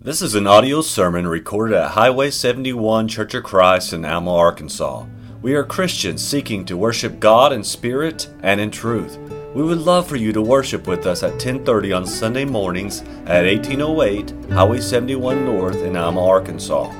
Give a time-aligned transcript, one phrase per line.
[0.00, 5.06] This is an audio sermon recorded at Highway 71 Church of Christ in Alma, Arkansas.
[5.42, 9.18] We are Christians seeking to worship God in spirit and in truth.
[9.56, 13.44] We would love for you to worship with us at 10:30 on Sunday mornings at
[13.44, 16.92] 1808 Highway 71 North in Alma, Arkansas.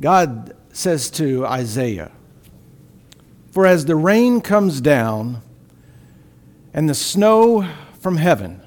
[0.00, 2.12] God says to Isaiah,
[3.50, 5.42] For as the rain comes down
[6.76, 7.68] and the snow
[7.98, 8.62] from heaven,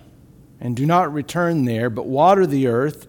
[0.59, 3.07] and do not return there, but water the earth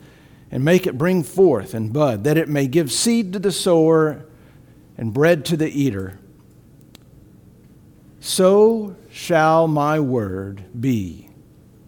[0.53, 4.25] and make it bring forth and bud, that it may give seed to the sower
[4.97, 6.21] and bread to the eater,
[8.21, 11.29] so shall my word be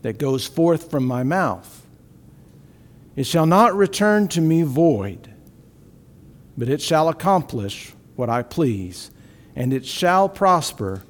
[0.01, 1.87] that goes forth from my mouth.
[3.15, 5.33] It shall not return to me void
[6.57, 9.11] but it shall accomplish what I please,
[9.57, 11.03] and it shall prosper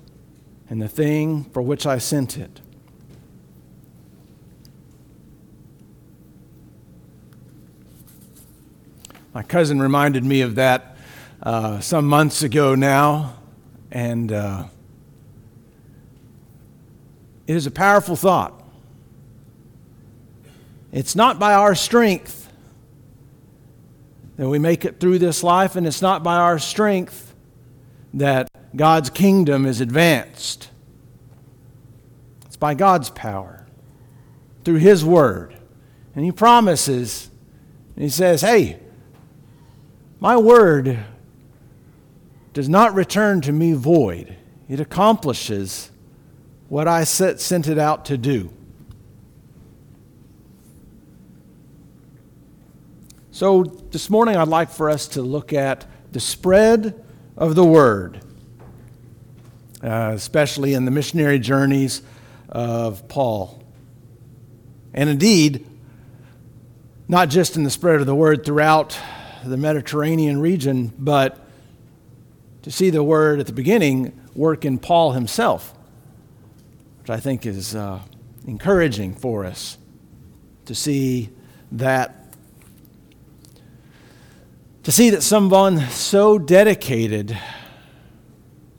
[0.73, 2.63] in the thing for which I sent it.
[9.35, 10.97] My cousin reminded me of that
[11.43, 13.37] uh, some months ago now,
[13.91, 14.65] and uh,
[17.47, 18.59] it is a powerful thought.
[20.91, 22.51] It's not by our strength
[24.39, 27.35] that we make it through this life, and it's not by our strength
[28.15, 30.71] that God's kingdom is advanced.
[32.63, 33.67] By God's power,
[34.63, 35.57] through His Word.
[36.15, 37.29] And He promises,
[37.97, 38.79] and He says, Hey,
[40.21, 40.97] my Word
[42.53, 44.37] does not return to me void,
[44.69, 45.91] it accomplishes
[46.69, 48.53] what I sent it out to do.
[53.33, 57.05] So, this morning I'd like for us to look at the spread
[57.37, 58.21] of the word,
[59.83, 62.03] uh, especially in the missionary journeys
[62.53, 63.63] of Paul.
[64.95, 65.67] And indeed,
[67.09, 68.99] not just in the spread of the word throughout
[69.45, 71.39] the Mediterranean region, but
[72.63, 75.75] to see the word at the beginning work in Paul himself,
[77.01, 78.01] which I think is uh,
[78.47, 79.79] encouraging for us
[80.67, 81.31] to see
[81.73, 82.19] that
[84.85, 87.39] to see that someone so dedicated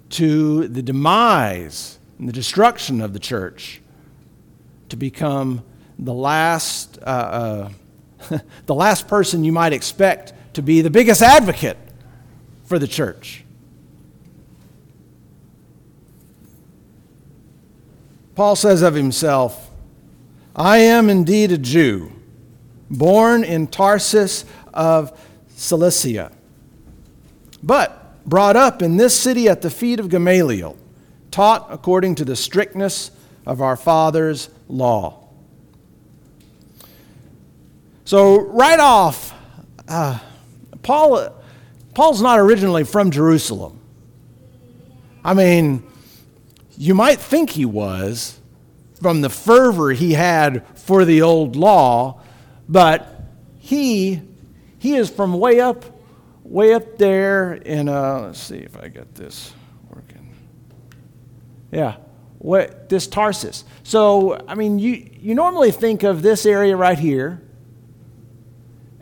[0.10, 3.82] to the demise and the destruction of the church
[4.90, 5.64] to become
[5.98, 7.70] the last, uh,
[8.30, 11.78] uh, the last person you might expect to be the biggest advocate
[12.66, 13.44] for the church.
[18.36, 19.70] Paul says of himself,
[20.56, 22.12] I am indeed a Jew,
[22.90, 25.20] born in Tarsus of
[25.50, 26.32] Cilicia,
[27.62, 30.78] but brought up in this city at the feet of Gamaliel,
[31.34, 33.10] taught according to the strictness
[33.46, 35.28] of our father's law.
[38.06, 39.34] So, right off,
[39.88, 40.20] uh,
[40.84, 41.34] Paul,
[41.96, 43.80] Paul's not originally from Jerusalem.
[45.26, 45.84] I mean,
[46.78, 48.40] you might think he was
[49.02, 52.22] from the fervor he had for the old law,
[52.70, 53.24] but
[53.58, 54.22] he
[54.78, 55.86] he is from way up,
[56.44, 59.54] way up there in, uh, let's see if I get this.
[61.74, 61.96] Yeah,
[62.40, 63.64] what, this Tarsus.
[63.84, 67.42] So, I mean, you, you normally think of this area right here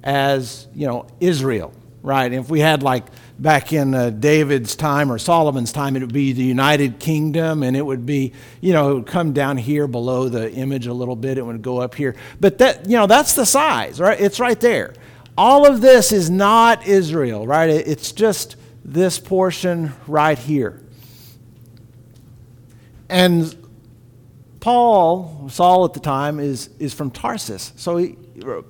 [0.03, 2.31] as, you know, Israel, right?
[2.31, 3.05] If we had like
[3.37, 7.75] back in uh, David's time or Solomon's time, it would be the United Kingdom, and
[7.75, 11.15] it would be, you know, it would come down here below the image a little
[11.15, 11.37] bit.
[11.37, 14.19] It would go up here, but that, you know, that's the size, right?
[14.19, 14.93] It's right there
[15.37, 17.69] all of this is not Israel, right?
[17.69, 20.81] It's just this portion right here.
[23.11, 23.53] And
[24.61, 27.73] Paul, Saul at the time, is, is from Tarsus.
[27.75, 28.15] So he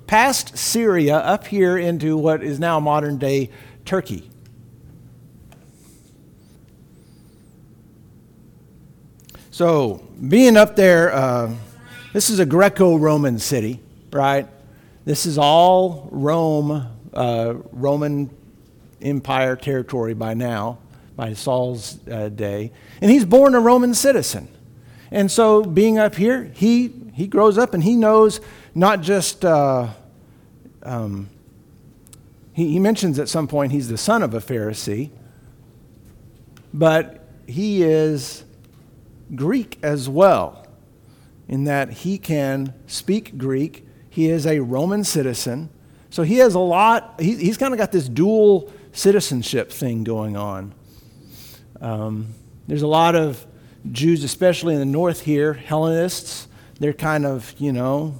[0.08, 3.50] passed Syria up here into what is now modern day
[3.84, 4.28] Turkey.
[9.52, 11.54] So, being up there, uh,
[12.12, 13.80] this is a Greco Roman city,
[14.10, 14.48] right?
[15.04, 18.30] This is all Rome, uh, Roman
[19.02, 20.78] Empire territory by now,
[21.22, 22.72] by Saul's uh, day.
[23.00, 24.48] And he's born a Roman citizen.
[25.12, 28.40] And so, being up here, he, he grows up and he knows
[28.74, 29.90] not just, uh,
[30.82, 31.28] um,
[32.52, 35.10] he, he mentions at some point he's the son of a Pharisee,
[36.74, 38.42] but he is
[39.32, 40.66] Greek as well,
[41.46, 45.70] in that he can speak Greek he is a Roman citizen.
[46.10, 50.36] So he has a lot, he, he's kind of got this dual citizenship thing going
[50.36, 50.74] on.
[51.82, 52.28] Um,
[52.68, 53.44] there's a lot of
[53.90, 56.46] Jews, especially in the north here, Hellenists.
[56.78, 58.14] They're kind of, you know,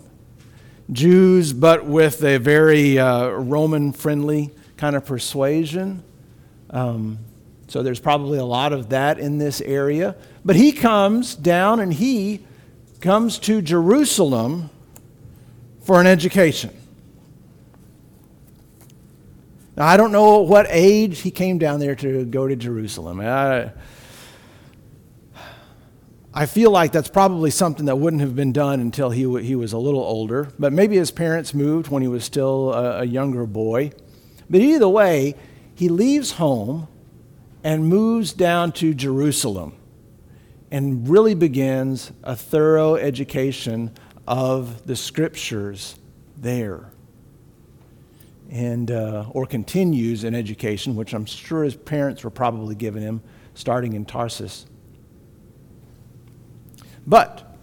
[0.90, 6.02] Jews, but with a very uh, Roman friendly kind of persuasion.
[6.70, 7.18] Um,
[7.68, 10.16] so there's probably a lot of that in this area.
[10.44, 12.40] But he comes down and he
[13.00, 14.70] comes to Jerusalem
[15.84, 16.76] for an education.
[19.82, 23.18] Now, I don't know what age he came down there to go to Jerusalem.
[23.18, 23.72] I,
[26.32, 29.72] I feel like that's probably something that wouldn't have been done until he, he was
[29.72, 33.44] a little older, but maybe his parents moved when he was still a, a younger
[33.44, 33.90] boy.
[34.48, 35.34] But either way,
[35.74, 36.86] he leaves home
[37.64, 39.74] and moves down to Jerusalem
[40.70, 43.90] and really begins a thorough education
[44.28, 45.96] of the scriptures
[46.36, 46.91] there.
[48.52, 53.22] And, uh, or continues an education, which I'm sure his parents were probably giving him,
[53.54, 54.66] starting in Tarsus.
[57.06, 57.56] But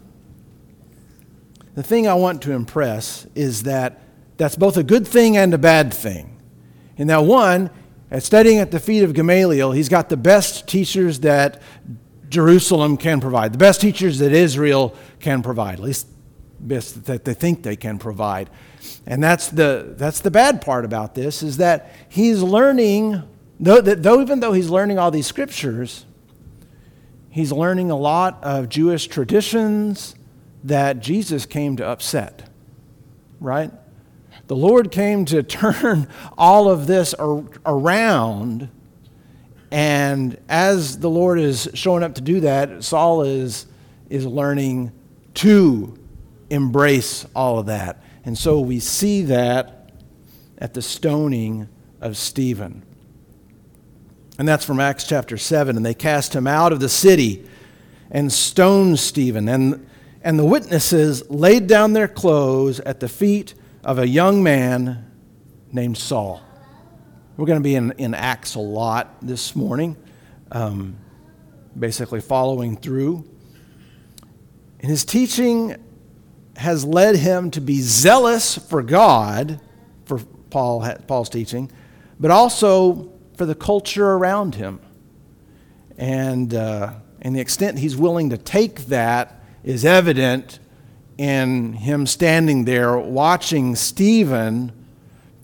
[1.76, 4.02] the thing I want to impress is that
[4.38, 6.42] that's both a good thing and a bad thing.
[6.98, 7.70] In that one,
[8.10, 11.62] at studying at the feet of Gamaliel, he's got the best teachers that
[12.30, 16.08] Jerusalem can provide, the best teachers that Israel can provide, at least
[16.60, 18.50] best that they think they can provide.
[19.06, 23.24] And that's the, that's the bad part about this, is that he's learning,
[23.60, 26.06] though, that, though even though he's learning all these scriptures,
[27.30, 30.16] He's learning a lot of Jewish traditions
[30.64, 32.50] that Jesus came to upset,
[33.40, 33.72] right?
[34.48, 36.08] The Lord came to turn
[36.38, 38.70] all of this ar- around.
[39.72, 43.68] And as the Lord is showing up to do that, Saul is,
[44.10, 44.92] is learning
[45.36, 45.99] to
[46.50, 48.04] embrace all of that.
[48.26, 49.92] And so we see that
[50.58, 51.70] at the stoning
[52.02, 52.84] of Stephen.
[54.38, 55.76] And that's from Acts chapter 7.
[55.76, 57.46] And they cast him out of the city
[58.12, 59.48] and stoned Stephen.
[59.50, 59.88] And,
[60.24, 63.54] and the witnesses laid down their clothes at the feet
[63.84, 65.06] of a young man
[65.72, 66.42] named Saul.
[67.38, 69.96] We're going to be in, in Acts a lot this morning,
[70.52, 70.98] um,
[71.78, 73.26] basically following through.
[74.82, 75.76] And his teaching
[76.60, 79.62] has led him to be zealous for God,
[80.04, 80.20] for
[80.50, 81.72] Paul, Paul's teaching,
[82.20, 84.82] but also for the culture around him.
[85.98, 90.60] And, uh, and the extent he's willing to take that is evident
[91.18, 94.74] in him standing there watching Stephen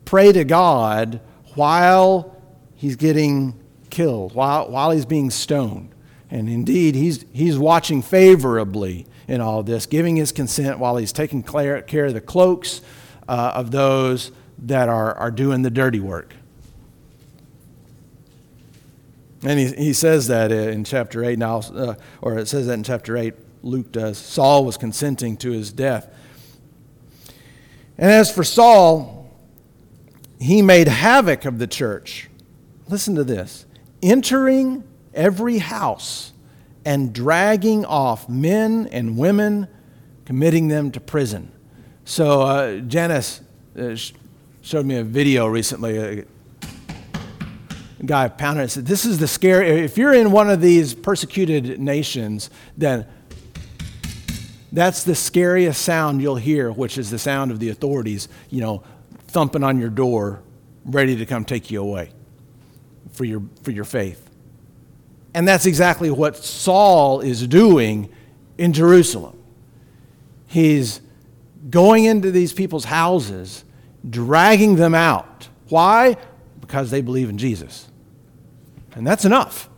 [0.03, 1.21] pray to God
[1.53, 2.35] while
[2.75, 3.57] he's getting
[3.89, 5.95] killed, while, while he's being stoned.
[6.29, 11.43] And indeed, he's, he's watching favorably in all this, giving his consent while he's taking
[11.43, 12.81] care of the cloaks
[13.27, 16.33] uh, of those that are, are doing the dirty work.
[19.43, 22.83] And he, he says that in chapter 8 now, uh, or it says that in
[22.83, 24.17] chapter 8, Luke does.
[24.17, 26.07] Saul was consenting to his death.
[27.97, 29.29] And as for Saul,
[30.39, 32.29] he made havoc of the church.
[32.87, 33.65] Listen to this
[34.01, 34.83] entering
[35.13, 36.31] every house
[36.85, 39.67] and dragging off men and women,
[40.23, 41.51] committing them to prison.
[42.05, 43.41] So, uh, Janice
[43.77, 43.95] uh,
[44.61, 45.97] showed me a video recently.
[45.97, 46.25] A
[48.05, 49.83] guy pounded and said, This is the scary.
[49.83, 53.07] If you're in one of these persecuted nations, then
[54.71, 58.83] that's the scariest sound you'll hear, which is the sound of the authorities, you know,
[59.27, 60.43] thumping on your door,
[60.83, 62.11] ready to come take you away
[63.11, 64.24] for your, for your faith.
[65.35, 68.09] And that's exactly what Saul is doing
[68.57, 69.37] in Jerusalem.
[70.47, 71.01] He's
[71.69, 73.65] going into these people's houses,
[74.09, 75.49] dragging them out.
[75.67, 76.15] Why?
[76.61, 77.89] Because they believe in Jesus.
[78.93, 79.69] And that's enough.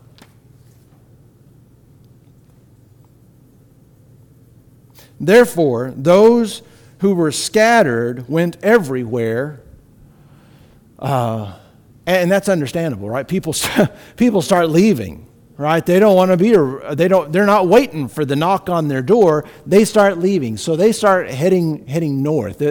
[5.19, 6.61] Therefore, those
[6.99, 9.63] who were scattered went everywhere.
[10.99, 11.57] Uh,
[12.05, 13.27] and that's understandable, right?
[13.27, 13.55] People,
[14.17, 15.26] people start leaving,
[15.57, 15.83] right?
[15.85, 16.51] They don't want to be,
[16.95, 19.43] they don't, they're not waiting for the knock on their door.
[19.65, 20.57] They start leaving.
[20.57, 22.61] So they start heading, heading north.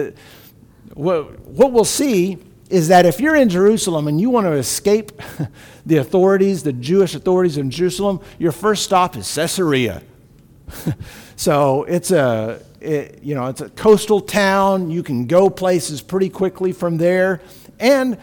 [0.93, 2.37] what, what we'll see
[2.69, 5.11] is that if you're in Jerusalem and you want to escape
[5.85, 10.01] the authorities, the Jewish authorities in Jerusalem, your first stop is Caesarea.
[11.35, 14.89] so it's a, it, you know, it's a coastal town.
[14.89, 17.41] You can go places pretty quickly from there.
[17.79, 18.17] And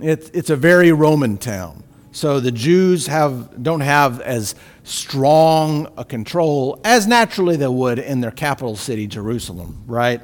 [0.00, 1.82] it's, it's a very Roman town.
[2.18, 8.20] So the Jews have, don't have as strong a control as naturally they would in
[8.20, 10.20] their capital city, Jerusalem, right?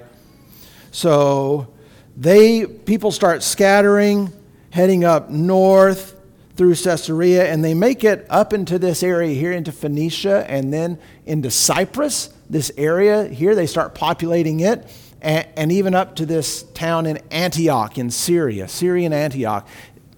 [0.91, 1.69] So
[2.17, 4.33] they people start scattering,
[4.71, 6.17] heading up north.
[6.57, 10.99] through Caesarea, and they make it up into this area here, into Phoenicia, and then
[11.27, 12.33] into Cyprus.
[12.49, 14.89] This area here, they start populating it,
[15.21, 19.67] and, and even up to this town in Antioch in Syria, Syrian Antioch.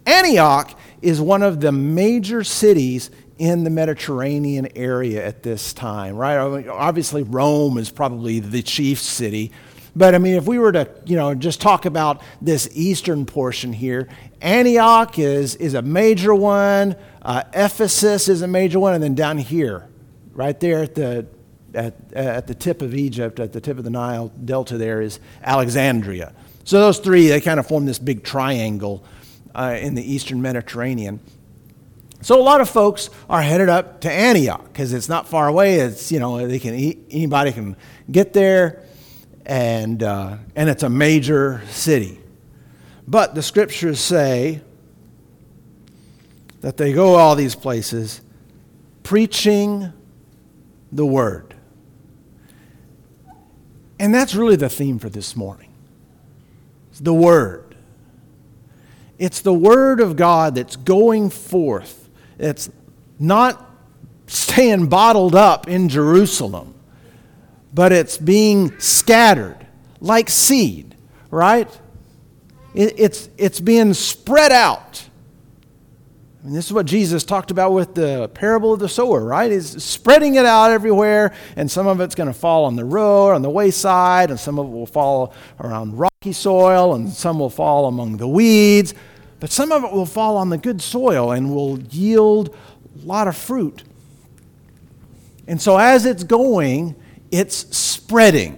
[0.06, 6.38] Antioch is one of the major cities in the Mediterranean area at this time, right?
[6.68, 9.52] Obviously, Rome is probably the chief city.
[9.94, 13.72] But I mean, if we were to, you know, just talk about this eastern portion
[13.72, 14.08] here,
[14.40, 19.38] Antioch is, is a major one, uh, Ephesus is a major one, and then down
[19.38, 19.88] here,
[20.32, 21.26] right there at the,
[21.74, 25.18] at, at the tip of Egypt, at the tip of the Nile Delta, there is
[25.42, 26.34] Alexandria.
[26.64, 29.04] So those three, they kind of form this big triangle
[29.56, 31.18] uh, in the eastern Mediterranean.
[32.20, 35.76] So a lot of folks are headed up to Antioch because it's not far away.
[35.76, 36.74] It's you know they can
[37.10, 37.76] anybody can
[38.10, 38.84] get there,
[39.44, 42.20] and uh, and it's a major city.
[43.08, 44.60] But the scriptures say
[46.60, 48.20] that they go all these places
[49.02, 49.92] preaching
[50.90, 51.54] the word.
[53.98, 55.72] And that's really the theme for this morning.
[56.90, 57.65] It's the word.
[59.18, 62.08] It's the word of God that's going forth.
[62.38, 62.70] It's
[63.18, 63.70] not
[64.26, 66.74] staying bottled up in Jerusalem,
[67.72, 69.66] but it's being scattered
[70.00, 70.94] like seed,
[71.30, 71.70] right?
[72.76, 75.05] it's, it's being spread out.
[76.46, 79.50] And this is what Jesus talked about with the parable of the sower, right?
[79.50, 83.32] He's spreading it out everywhere, and some of it's going to fall on the road,
[83.32, 87.50] on the wayside, and some of it will fall around rocky soil, and some will
[87.50, 88.94] fall among the weeds.
[89.40, 92.54] But some of it will fall on the good soil and will yield
[93.02, 93.82] a lot of fruit.
[95.48, 96.94] And so as it's going,
[97.32, 98.56] it's spreading.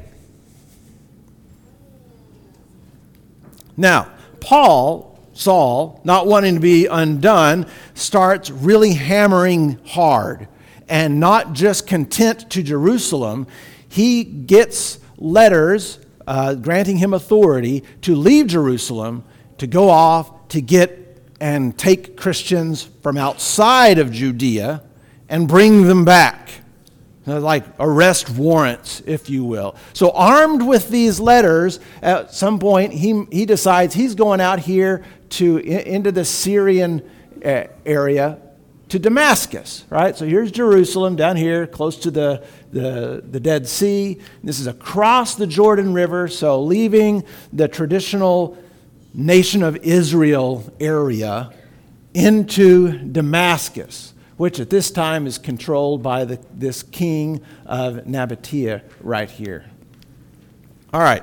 [3.78, 7.64] Now, Paul, Saul, not wanting to be undone,
[7.94, 10.48] starts really hammering hard.
[10.88, 13.46] And not just content to Jerusalem,
[13.88, 19.22] he gets letters uh, granting him authority to leave Jerusalem
[19.58, 24.82] to go off to get and take Christians from outside of Judea
[25.28, 26.50] and bring them back
[27.28, 29.76] like arrest warrants, if you will.
[29.92, 35.04] So, armed with these letters, at some point he, he decides he's going out here
[35.30, 37.02] to into the Syrian
[37.44, 38.38] uh, area
[38.88, 40.16] to Damascus, right?
[40.16, 44.18] So here's Jerusalem down here, close to the, the, the Dead Sea.
[44.42, 48.56] This is across the Jordan River, so leaving the traditional
[49.12, 51.52] nation of Israel area
[52.14, 59.30] into Damascus which at this time is controlled by the, this king of Nabatea right
[59.30, 59.66] here.
[60.94, 61.22] All right.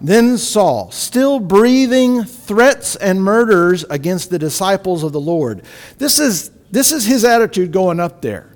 [0.00, 5.62] Then Saul, still breathing threats and murders against the disciples of the Lord.
[5.96, 8.52] This is, this is his attitude going up there.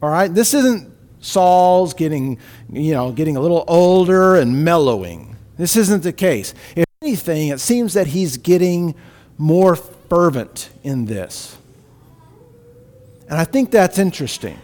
[0.00, 0.32] All right?
[0.32, 2.38] This isn't Saul's getting,
[2.72, 5.36] you know, getting a little older and mellowing.
[5.58, 6.54] This isn't the case.
[6.74, 8.94] If anything, it seems that he's getting
[9.36, 11.58] more fervent in this.
[13.30, 14.58] And I think that's interesting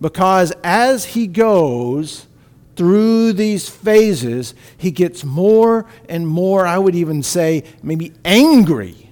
[0.00, 2.26] because as he goes
[2.74, 9.10] through these phases, he gets more and more, I would even say, maybe angry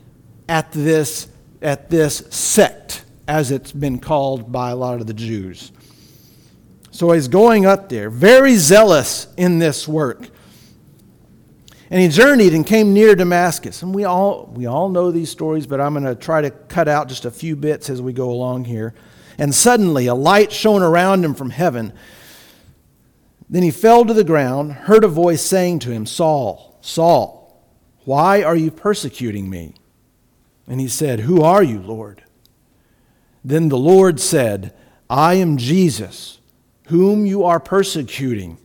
[0.49, 1.29] at this,
[1.61, 5.71] at this sect, as it's been called by a lot of the Jews.
[6.91, 10.29] So he's going up there, very zealous in this work.
[11.91, 13.83] And he journeyed and came near Damascus.
[13.83, 16.89] And we all, we all know these stories, but I'm going to try to cut
[16.89, 18.95] out just a few bits as we go along here.
[19.39, 21.93] And suddenly a light shone around him from heaven.
[23.49, 27.45] Then he fell to the ground, heard a voice saying to him, Saul, Saul,
[28.05, 29.75] why are you persecuting me?
[30.67, 32.23] And he said, Who are you, Lord?
[33.45, 34.75] Then the Lord said,
[35.11, 36.39] I am Jesus,
[36.87, 38.59] whom you are persecuting.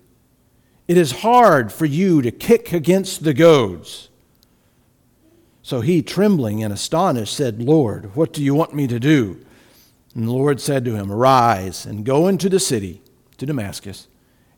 [0.90, 4.10] It is hard for you to kick against the goads.
[5.62, 9.40] So he, trembling and astonished, said, Lord, what do you want me to do?
[10.16, 13.04] And the Lord said to him, Arise and go into the city,
[13.38, 14.08] to Damascus,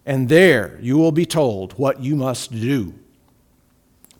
[0.06, 2.94] and there you will be told what you must do.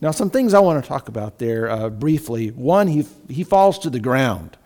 [0.02, 2.50] Now, some things I want to talk about there uh, briefly.
[2.50, 4.58] One, he, he falls to the ground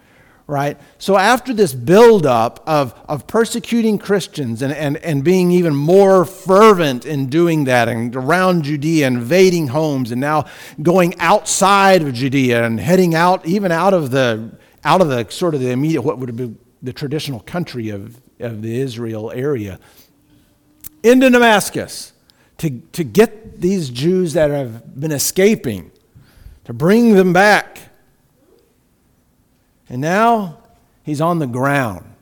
[0.47, 0.77] right?
[0.97, 7.05] So after this buildup of, of persecuting Christians and, and, and being even more fervent
[7.05, 10.45] in doing that and around Judea, invading homes, and now
[10.81, 14.51] going outside of Judea and heading out, even out of the
[14.83, 18.61] out of the sort of the immediate what would be the traditional country of, of
[18.61, 19.79] the Israel area
[21.01, 22.13] into Damascus
[22.59, 25.91] to, to get these Jews that have been escaping,
[26.65, 27.79] to bring them back
[29.89, 30.57] And now
[31.03, 32.15] he's on the ground.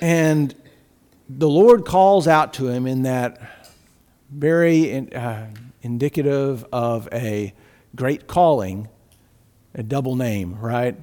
[0.00, 0.54] And
[1.28, 3.40] the Lord calls out to him in that
[4.30, 5.46] very uh,
[5.82, 7.52] indicative of a
[7.94, 8.88] great calling,
[9.74, 10.96] a double name, right?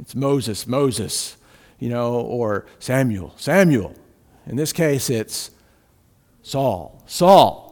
[0.00, 1.36] It's Moses, Moses,
[1.78, 3.94] you know, or Samuel, Samuel.
[4.46, 5.50] In this case, it's
[6.42, 7.69] Saul, Saul.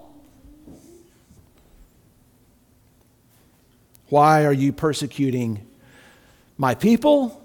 [4.08, 5.66] Why are you persecuting
[6.56, 7.42] my people?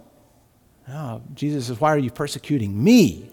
[0.89, 3.29] Oh, Jesus says, Why are you persecuting me?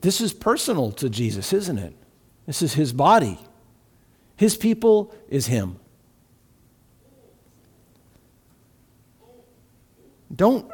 [0.00, 1.94] This is personal to Jesus, isn't it?
[2.46, 3.38] This is his body.
[4.36, 5.78] His people is him.
[10.34, 10.70] Don't,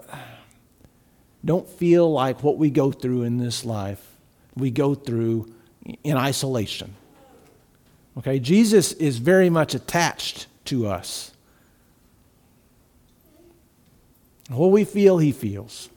[1.44, 4.04] don't feel like what we go through in this life,
[4.54, 5.52] we go through
[6.04, 6.94] in isolation.
[8.18, 11.32] Okay, Jesus is very much attached to us.
[14.48, 15.88] What we feel, he feels.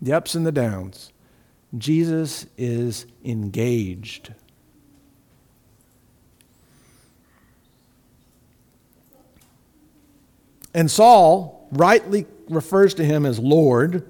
[0.00, 1.12] The ups and the downs.
[1.76, 4.34] Jesus is engaged.
[10.74, 14.06] And Saul rightly refers to him as Lord.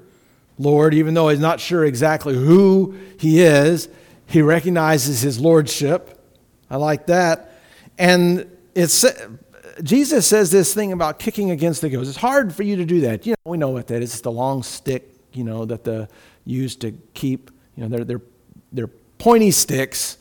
[0.59, 3.89] Lord, even though he's not sure exactly who he is,
[4.27, 6.21] he recognizes his lordship.
[6.69, 7.53] I like that.
[7.99, 9.05] And it's
[9.83, 12.09] Jesus says this thing about kicking against the goads.
[12.09, 13.27] It's hard for you to do that.
[13.27, 14.13] You know, we know what that is.
[14.13, 16.09] It's the long stick, you know, that the
[16.45, 18.23] used to keep, you know, they're, they're,
[18.73, 20.17] they're pointy sticks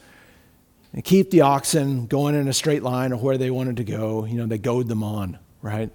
[0.93, 4.25] and keep the oxen going in a straight line or where they wanted to go.
[4.25, 5.89] You know, they goad them on, right?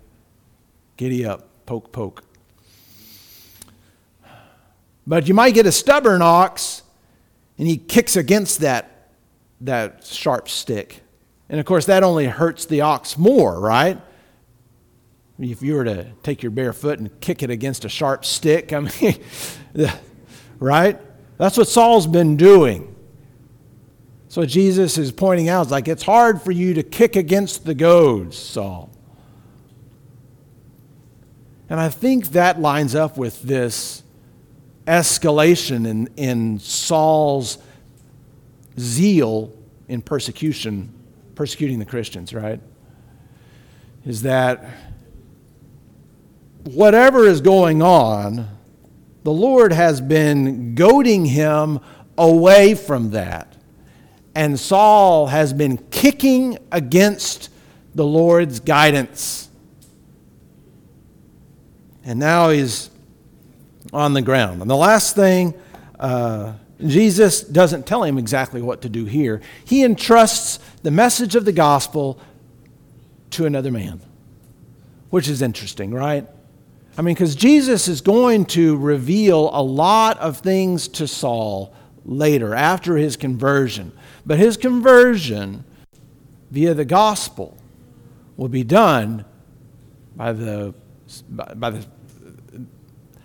[0.96, 2.24] Giddy up, poke, poke.
[5.06, 6.82] But you might get a stubborn ox
[7.60, 9.10] and he kicks against that,
[9.60, 11.02] that sharp stick.
[11.50, 14.00] And of course, that only hurts the ox more, right?
[15.38, 18.72] If you were to take your bare foot and kick it against a sharp stick,
[18.72, 19.22] I mean,
[20.58, 20.98] right?
[21.36, 22.96] That's what Saul's been doing.
[24.28, 28.38] So Jesus is pointing out, like it's hard for you to kick against the goads,
[28.38, 28.88] Saul.
[31.68, 34.02] And I think that lines up with this
[34.90, 37.58] escalation in, in Saul's
[38.78, 39.52] zeal
[39.88, 40.92] in persecution,
[41.36, 42.60] persecuting the Christians, right?
[44.04, 44.64] Is that
[46.64, 48.48] whatever is going on,
[49.22, 51.78] the Lord has been goading him
[52.18, 53.56] away from that.
[54.34, 57.50] And Saul has been kicking against
[57.94, 59.48] the Lord's guidance.
[62.04, 62.89] And now he's
[63.92, 64.60] on the ground.
[64.60, 65.54] And the last thing,
[65.98, 66.54] uh,
[66.86, 69.40] Jesus doesn't tell him exactly what to do here.
[69.64, 72.18] He entrusts the message of the gospel
[73.30, 74.00] to another man,
[75.10, 76.26] which is interesting, right?
[76.96, 81.72] I mean, because Jesus is going to reveal a lot of things to Saul
[82.04, 83.92] later, after his conversion.
[84.26, 85.64] But his conversion
[86.50, 87.56] via the gospel
[88.36, 89.24] will be done
[90.16, 90.74] by the,
[91.28, 91.86] by the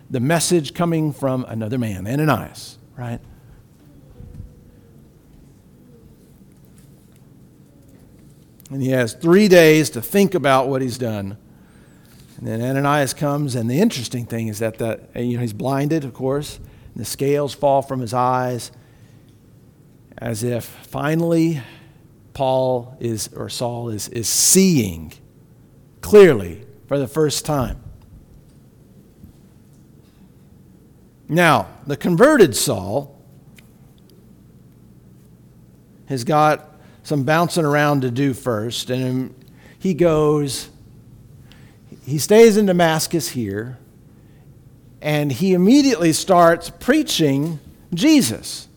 [0.10, 3.20] the message coming from another man, Ananias, right?
[8.70, 11.38] And he has three days to think about what he's done.
[12.38, 16.04] And then Ananias comes, and the interesting thing is that the, you know, he's blinded,
[16.04, 18.72] of course, and the scales fall from his eyes,
[20.18, 21.62] as if finally
[22.34, 25.14] Paul is, or Saul is, is seeing
[26.02, 27.85] clearly for the first time.
[31.28, 33.20] Now, the converted Saul
[36.06, 39.34] has got some bouncing around to do first, and
[39.80, 40.70] he goes,
[42.06, 43.80] he stays in Damascus here,
[45.02, 47.60] and he immediately starts preaching
[47.94, 48.68] Jesus.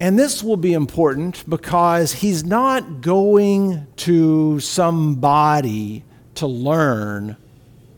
[0.00, 6.04] And this will be important because he's not going to somebody
[6.36, 7.36] to learn,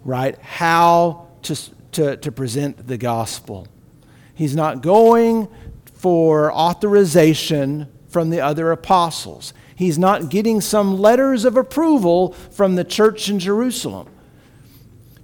[0.05, 3.67] right, how to, to, to present the gospel.
[4.35, 5.49] He's not going
[5.95, 9.55] for authorization from the other apostles.
[9.75, 14.09] He's not getting some letters of approval from the church in Jerusalem.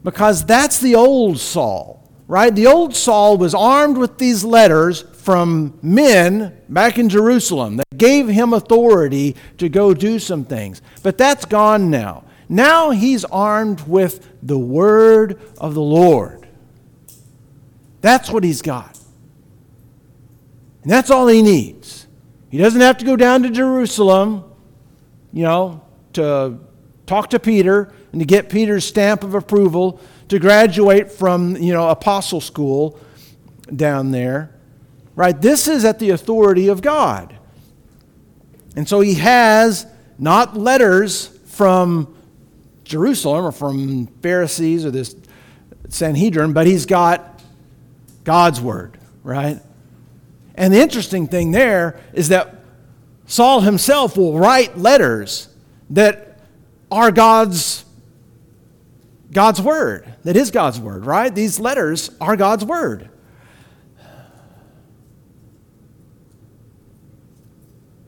[0.03, 2.55] Because that's the old Saul, right?
[2.55, 8.29] The old Saul was armed with these letters from men back in Jerusalem that gave
[8.29, 10.83] him authority to go do some things.
[11.03, 12.25] But that's gone now.
[12.48, 16.46] Now he's armed with the word of the Lord.
[18.00, 18.98] That's what he's got.
[20.83, 22.07] And that's all he needs.
[22.50, 24.44] He doesn't have to go down to Jerusalem,
[25.33, 25.83] you know,
[26.14, 26.59] to
[27.07, 31.88] talk to Peter and to get Peter's stamp of approval to graduate from, you know,
[31.88, 32.98] apostle school
[33.74, 34.55] down there.
[35.14, 35.40] Right?
[35.40, 37.38] This is at the authority of God.
[38.74, 39.87] And so he has
[40.18, 42.12] not letters from
[42.85, 45.14] Jerusalem or from Pharisees or this
[45.88, 47.42] Sanhedrin, but he's got
[48.25, 49.61] God's word, right?
[50.55, 52.57] And the interesting thing there is that
[53.27, 55.49] Saul himself will write letters
[55.90, 56.40] that
[56.90, 57.85] are God's
[59.33, 61.35] God's word, that is God's word, right?
[61.35, 63.09] These letters are God's word.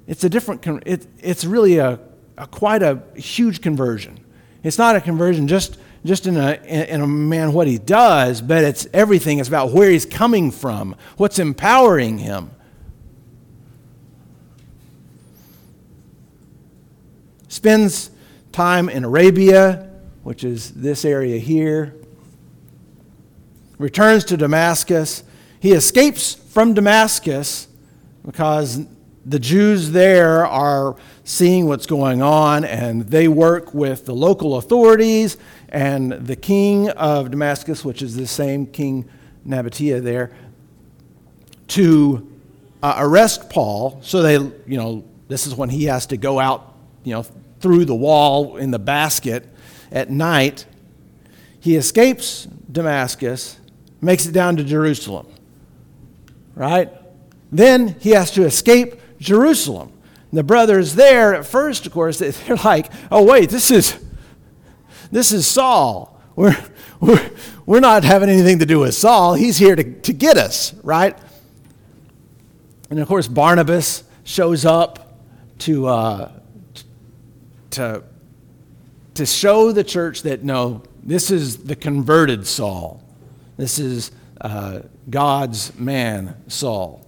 [0.07, 1.99] It's a different, it, it's really a,
[2.37, 4.24] a, quite a huge conversion.
[4.65, 8.65] It's not a conversion just, just in, a, in a man what he does, but
[8.65, 9.39] it's everything.
[9.39, 12.51] It's about where he's coming from, what's empowering him.
[17.49, 18.11] Spends
[18.53, 19.91] time in Arabia,
[20.23, 21.95] which is this area here.
[23.79, 25.23] Returns to Damascus.
[25.61, 27.69] He escapes from Damascus
[28.25, 28.87] because
[29.27, 35.37] the Jews there are seeing what's going on and they work with the local authorities
[35.71, 39.09] and the king of Damascus, which is the same King
[39.47, 40.31] Nabatea there,
[41.69, 42.31] to
[42.83, 43.99] uh, arrest Paul.
[44.03, 47.25] So they, you know, this is when he has to go out, you know,
[47.61, 49.47] through the wall in the basket
[49.91, 50.67] at night.
[51.61, 53.59] He escapes Damascus,
[54.03, 55.27] makes it down to Jerusalem,
[56.55, 56.91] right?
[57.51, 59.93] Then he has to escape Jerusalem.
[60.31, 63.99] And the brothers there, at first, of course, they're like, oh, wait, this is,
[65.11, 66.21] this is Saul.
[66.37, 66.57] We're,
[67.01, 67.31] we're,
[67.67, 69.35] we're not having anything to do with Saul.
[69.35, 71.17] He's here to, to get us, right?
[72.91, 75.19] And of course, Barnabas shows up
[75.61, 76.33] to, uh,
[77.71, 78.05] to,
[79.15, 83.03] to show the church that no, this is the converted Saul.
[83.57, 84.11] This is
[84.41, 87.04] uh, God's man, Saul.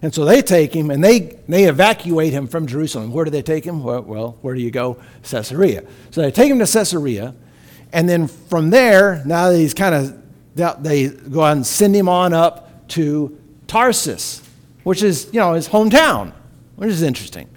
[0.00, 3.12] And so they take him and they, they evacuate him from Jerusalem.
[3.12, 3.82] Where do they take him?
[3.82, 4.98] Well, well, where do you go?
[5.24, 5.84] Caesarea.
[6.10, 7.34] So they take him to Caesarea.
[7.92, 12.32] And then from there, now that he's kind of, they go and send him on
[12.32, 14.42] up to Tarsus,
[14.84, 16.32] which is, you know, his hometown,
[16.76, 17.48] which is interesting.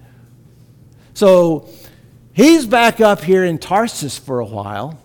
[1.13, 1.69] So
[2.33, 4.99] he's back up here in Tarsus for a while.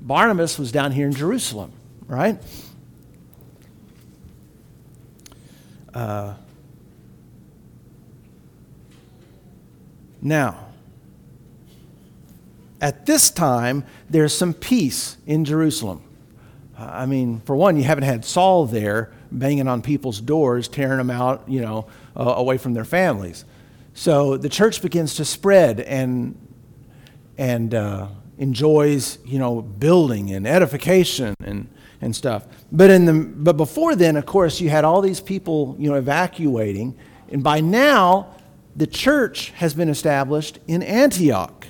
[0.00, 1.72] Barnabas was down here in Jerusalem,
[2.06, 2.38] right?
[5.94, 6.34] Uh,
[10.22, 10.66] Now,
[12.80, 16.02] at this time, there's some peace in Jerusalem.
[16.78, 21.10] I mean, for one, you haven't had Saul there banging on people's doors, tearing them
[21.10, 23.44] out, you know, uh, away from their families.
[23.92, 26.36] So the church begins to spread and
[27.36, 31.68] and uh, enjoys, you know, building and edification and
[32.00, 32.46] and stuff.
[32.72, 35.96] But in the but before then, of course, you had all these people, you know,
[35.96, 36.96] evacuating,
[37.30, 38.34] and by now
[38.80, 41.66] the church has been established in Antioch.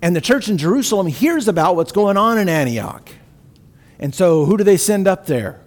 [0.00, 3.10] And the church in Jerusalem hears about what's going on in Antioch.
[3.98, 5.60] And so, who do they send up there?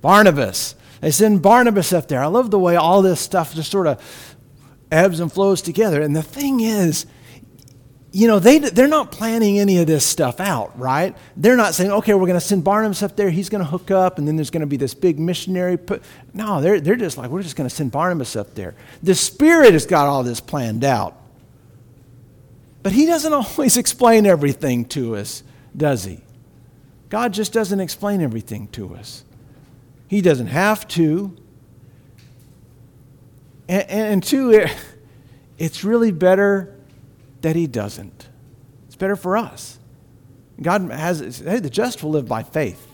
[0.00, 0.76] Barnabas.
[1.02, 2.24] They send Barnabas up there.
[2.24, 4.36] I love the way all this stuff just sort of
[4.90, 6.00] ebbs and flows together.
[6.00, 7.04] And the thing is,
[8.10, 11.14] you know, they, they're not planning any of this stuff out, right?
[11.36, 13.90] They're not saying, okay, we're going to send Barnabas up there, he's going to hook
[13.90, 15.76] up, and then there's going to be this big missionary.
[15.76, 16.02] Put.
[16.32, 18.74] No, they're, they're just like, we're just going to send Barnabas up there.
[19.02, 21.16] The Spirit has got all this planned out.
[22.82, 25.42] But He doesn't always explain everything to us,
[25.76, 26.20] does He?
[27.10, 29.24] God just doesn't explain everything to us.
[30.08, 31.36] He doesn't have to.
[33.68, 34.74] And, and two, it,
[35.58, 36.77] it's really better
[37.42, 38.28] that he doesn't.
[38.86, 39.78] It's better for us.
[40.60, 42.84] God has, hey, the just will live by faith,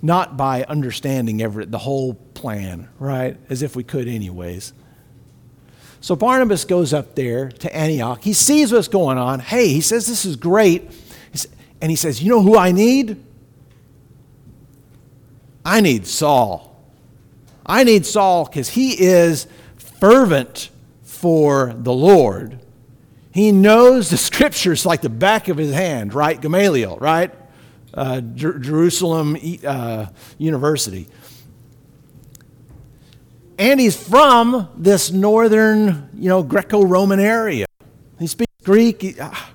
[0.00, 3.36] not by understanding every, the whole plan, right?
[3.50, 4.72] As if we could, anyways.
[6.00, 8.24] So Barnabas goes up there to Antioch.
[8.24, 9.40] He sees what's going on.
[9.40, 10.90] Hey, he says, This is great.
[11.80, 13.22] And he says, You know who I need?
[15.64, 16.68] I need Saul.
[17.64, 20.70] I need Saul because he is fervent
[21.02, 22.58] for the Lord.
[23.32, 26.40] He knows the scriptures like the back of his hand, right?
[26.40, 27.32] Gamaliel, right?
[27.94, 30.06] Uh, Jer- Jerusalem uh,
[30.38, 31.08] University.
[33.58, 37.66] And he's from this northern, you know, Greco Roman area.
[38.18, 39.16] He speaks Greek.
[39.20, 39.50] Ah,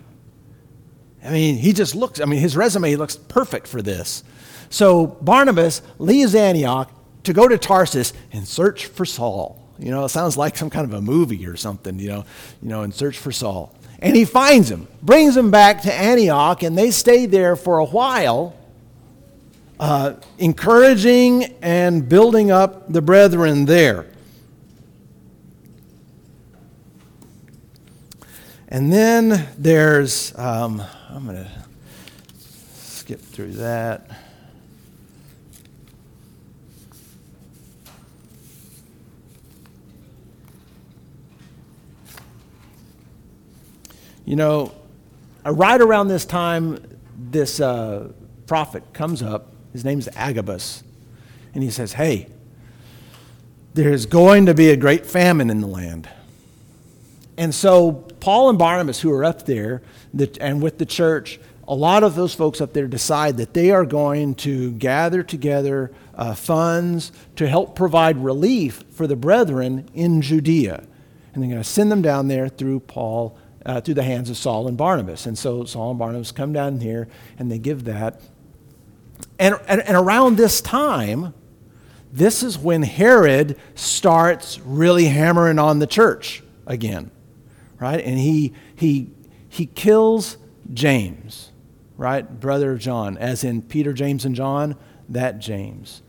[1.24, 4.24] I mean, he just looks, I mean, his resume looks perfect for this.
[4.70, 6.92] So Barnabas leaves Antioch
[7.24, 9.67] to go to Tarsus and search for Saul.
[9.80, 12.26] You know, it sounds like some kind of a movie or something, you know,
[12.62, 13.76] you know, in search for Saul.
[14.00, 17.86] And he finds him, brings him back to Antioch, and they stay there for a
[17.86, 18.56] while,
[19.80, 24.08] uh, encouraging and building up the brethren there.
[28.70, 31.52] And then there's, um, I'm going to
[32.76, 34.27] skip through that.
[44.28, 44.74] You know,
[45.46, 46.86] uh, right around this time,
[47.18, 48.12] this uh,
[48.46, 49.54] prophet comes up.
[49.72, 50.84] His name's Agabus.
[51.54, 52.28] And he says, Hey,
[53.74, 56.10] there's going to be a great famine in the land.
[57.38, 59.82] And so Paul and Barnabas, who are up there
[60.42, 63.86] and with the church, a lot of those folks up there decide that they are
[63.86, 70.84] going to gather together uh, funds to help provide relief for the brethren in Judea.
[71.34, 73.38] And they're going to send them down there through Paul
[73.68, 75.26] uh, through the hands of Saul and Barnabas.
[75.26, 78.22] And so Saul and Barnabas come down here and they give that.
[79.38, 81.34] And, and, and around this time,
[82.12, 87.12] this is when Herod starts really hammering on the church again,
[87.78, 88.00] right?
[88.00, 89.12] And he, he,
[89.50, 90.38] he kills
[90.74, 91.52] James,
[91.98, 92.40] right?
[92.40, 94.78] Brother of John, as in Peter, James, and John,
[95.10, 96.02] that James.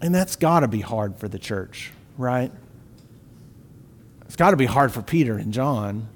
[0.00, 2.52] And that's got to be hard for the church, right?
[4.34, 6.08] It's got to be hard for Peter and John,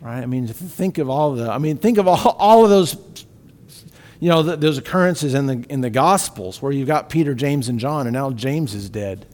[0.00, 0.22] right?
[0.22, 2.96] I mean, think of all the, I mean, think of all, all of those,
[4.20, 7.80] you know, those occurrences in the, in the Gospels where you've got Peter, James, and
[7.80, 9.26] John, and now James is dead.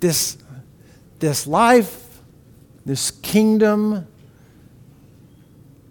[0.00, 0.38] This,
[1.18, 2.22] this life,
[2.86, 4.06] this kingdom,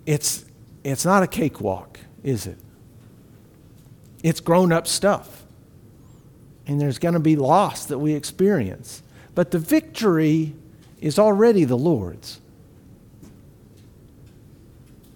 [0.08, 0.46] it's,
[0.84, 2.58] it's not a cakewalk, is it?
[4.24, 5.39] It's grown up stuff
[6.70, 9.02] and there's going to be loss that we experience.
[9.34, 10.54] But the victory
[11.02, 12.40] is already the Lord's.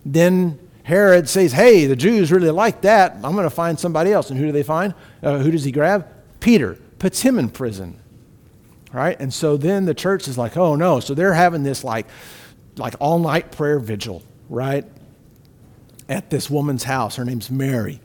[0.03, 3.13] Then Herod says, Hey, the Jews really like that.
[3.23, 4.31] I'm going to find somebody else.
[4.31, 4.95] And who do they find?
[5.21, 6.07] Uh, who does he grab?
[6.39, 6.73] Peter.
[6.97, 7.99] Puts him in prison.
[8.91, 9.19] Right?
[9.19, 10.99] And so then the church is like, Oh no.
[11.01, 12.07] So they're having this like,
[12.77, 14.85] like all night prayer vigil, right?
[16.09, 17.17] At this woman's house.
[17.17, 18.01] Her name's Mary.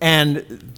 [0.00, 0.72] And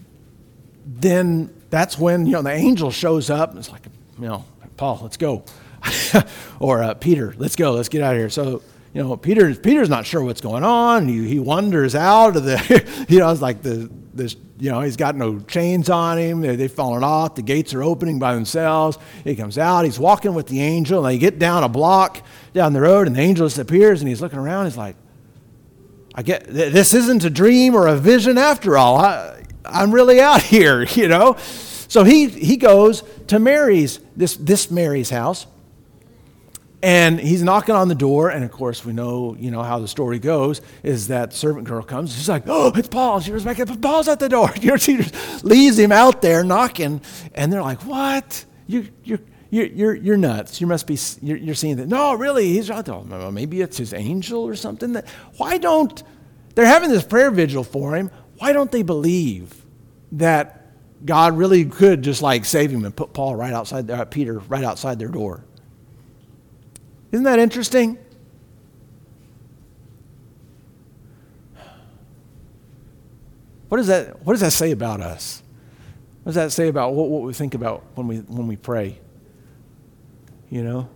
[0.87, 3.83] then that's when you know the angel shows up and it's like
[4.19, 4.45] you know
[4.77, 5.45] paul let's go.
[6.59, 8.31] Or uh, peter let's go let's get out of here.
[8.31, 11.07] So you know peter peter's not sure what's going on.
[11.07, 14.97] He, he wanders out of the you know it's like the this you know he's
[14.97, 16.41] got no chains on him.
[16.41, 17.35] They, they've fallen off.
[17.35, 18.99] The gates are opening by themselves.
[19.23, 19.85] He comes out.
[19.85, 21.05] He's walking with the angel.
[21.05, 22.23] And they get down a block
[22.55, 24.65] down the road and the angel disappears and he's looking around.
[24.65, 24.97] He's like
[26.19, 28.97] i get this isn't a dream or a vision after all.
[28.97, 29.36] I,
[29.69, 31.37] I'm really out here, you know?
[31.89, 35.47] So he, he goes to Mary's, this, this Mary's house,
[36.83, 39.89] and he's knocking on the door, and of course we know, you know how the
[39.89, 43.21] story goes, is that servant girl comes, she's like, oh, it's Paul.
[43.21, 44.53] She was like, Paul's at the door.
[44.61, 47.01] You know, she just leaves him out there knocking,
[47.35, 48.45] and they're like, what?
[48.67, 50.61] You, you're, you're, you're, you're nuts.
[50.61, 51.89] You must be, you're, you're seeing that.
[51.89, 53.31] No, really, he's out there.
[53.31, 54.93] Maybe it's his angel or something.
[54.93, 56.03] That, why don't,
[56.55, 59.65] they're having this prayer vigil for him why don't they believe
[60.13, 60.67] that
[61.05, 64.65] God really could just like save him and put Paul right outside, uh, Peter right
[64.65, 65.45] outside their door?
[67.13, 67.99] Isn't that interesting?
[73.69, 75.43] What does that, what does that say about us?
[76.23, 78.99] What does that say about what, what we think about when we, when we pray?
[80.51, 80.89] You know?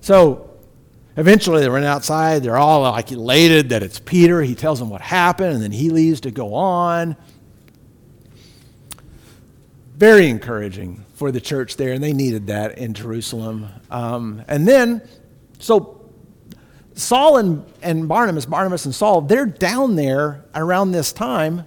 [0.00, 0.50] So,
[1.18, 2.44] Eventually, they run outside.
[2.44, 4.40] They're all like elated that it's Peter.
[4.40, 7.16] He tells them what happened, and then he leaves to go on.
[9.96, 13.66] Very encouraging for the church there, and they needed that in Jerusalem.
[13.90, 15.02] Um, and then,
[15.58, 16.08] so
[16.94, 21.64] Saul and, and Barnabas, Barnabas and Saul, they're down there around this time.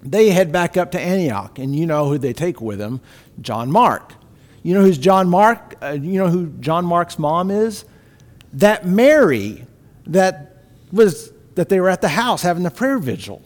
[0.00, 3.00] They head back up to Antioch, and you know who they take with them
[3.40, 4.14] John Mark.
[4.62, 5.74] You know who's John Mark?
[5.82, 7.84] Uh, you know who John Mark's mom is?
[8.54, 9.66] That Mary
[10.06, 10.56] that
[10.92, 13.42] was that they were at the house having the prayer vigil.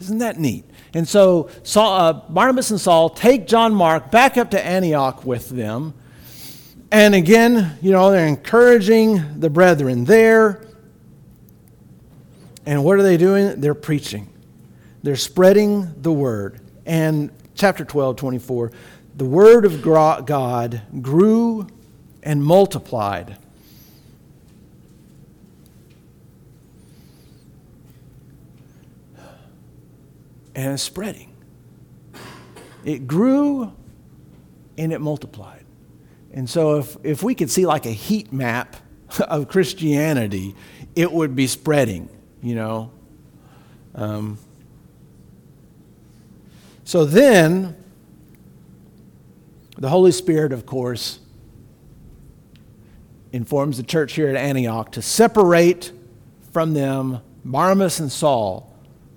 [0.00, 0.64] Isn't that neat?
[0.92, 5.48] And so Saul, uh, Barnabas and Saul take John Mark back up to Antioch with
[5.48, 5.94] them.
[6.90, 10.64] And again, you know, they're encouraging the brethren there.
[12.66, 13.60] And what are they doing?
[13.60, 14.28] They're preaching.
[15.02, 16.60] They're spreading the word.
[16.86, 18.72] And chapter 12, 24,
[19.16, 21.66] the word of God grew
[22.22, 23.36] and multiplied.
[30.54, 31.34] And it's spreading.
[32.84, 33.72] It grew
[34.76, 35.64] and it multiplied.
[36.32, 38.76] And so, if, if we could see like a heat map
[39.20, 40.54] of Christianity,
[40.94, 42.08] it would be spreading,
[42.42, 42.90] you know.
[43.94, 44.38] Um,
[46.84, 47.76] so then,
[49.78, 51.20] the Holy Spirit, of course,
[53.32, 55.92] informs the church here at Antioch to separate
[56.52, 58.72] from them Barnabas and Saul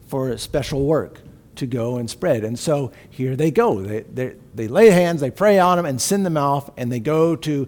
[0.08, 1.22] for a special work
[1.58, 2.44] to go and spread.
[2.44, 3.82] And so here they go.
[3.82, 7.00] They, they, they lay hands, they pray on them, and send them off, and they
[7.00, 7.68] go to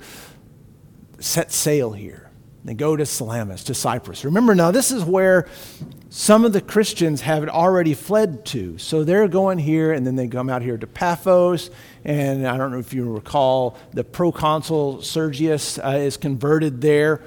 [1.19, 2.29] set sail here.
[2.65, 4.25] They go to Salamis, to Cyprus.
[4.25, 5.47] Remember now, this is where
[6.09, 8.77] some of the Christians have already fled to.
[8.77, 11.71] So they're going here, and then they come out here to Paphos.
[12.03, 17.21] And I don't know if you recall, the proconsul Sergius uh, is converted there.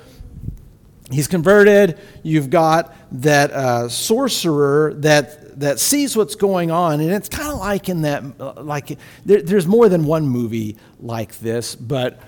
[1.11, 1.99] He's converted.
[2.23, 7.59] You've got that uh, sorcerer that that sees what's going on, and it's kind of
[7.59, 12.21] like in that, uh, like there, there's more than one movie like this, but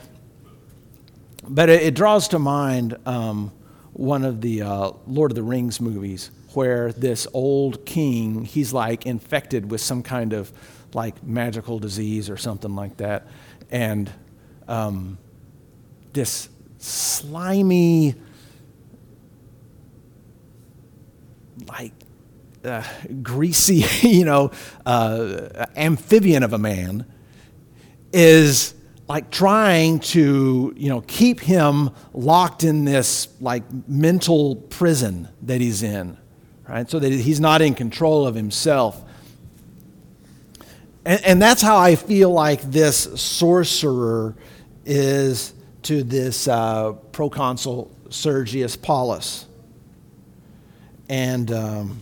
[1.49, 3.53] but it, it draws to mind um,
[3.93, 9.07] one of the uh, Lord of the Rings movies where this old king, he's like
[9.07, 10.53] infected with some kind of
[10.95, 13.27] like magical disease or something like that.
[13.71, 14.11] And
[14.69, 15.19] um,
[16.13, 18.15] this slimy,
[21.69, 21.93] like
[22.65, 22.83] uh,
[23.23, 24.51] greasy, you know,
[24.87, 27.07] uh, amphibian of a man
[28.13, 28.75] is
[29.07, 35.83] like trying to you know keep him locked in this like mental prison that he's
[35.83, 36.17] in
[36.69, 36.89] right?
[36.89, 39.03] So that he's not in control of himself.
[41.05, 44.35] And, and that's how i feel like this sorcerer
[44.87, 49.47] is to this uh, proconsul sergius paulus.
[51.09, 52.01] And um,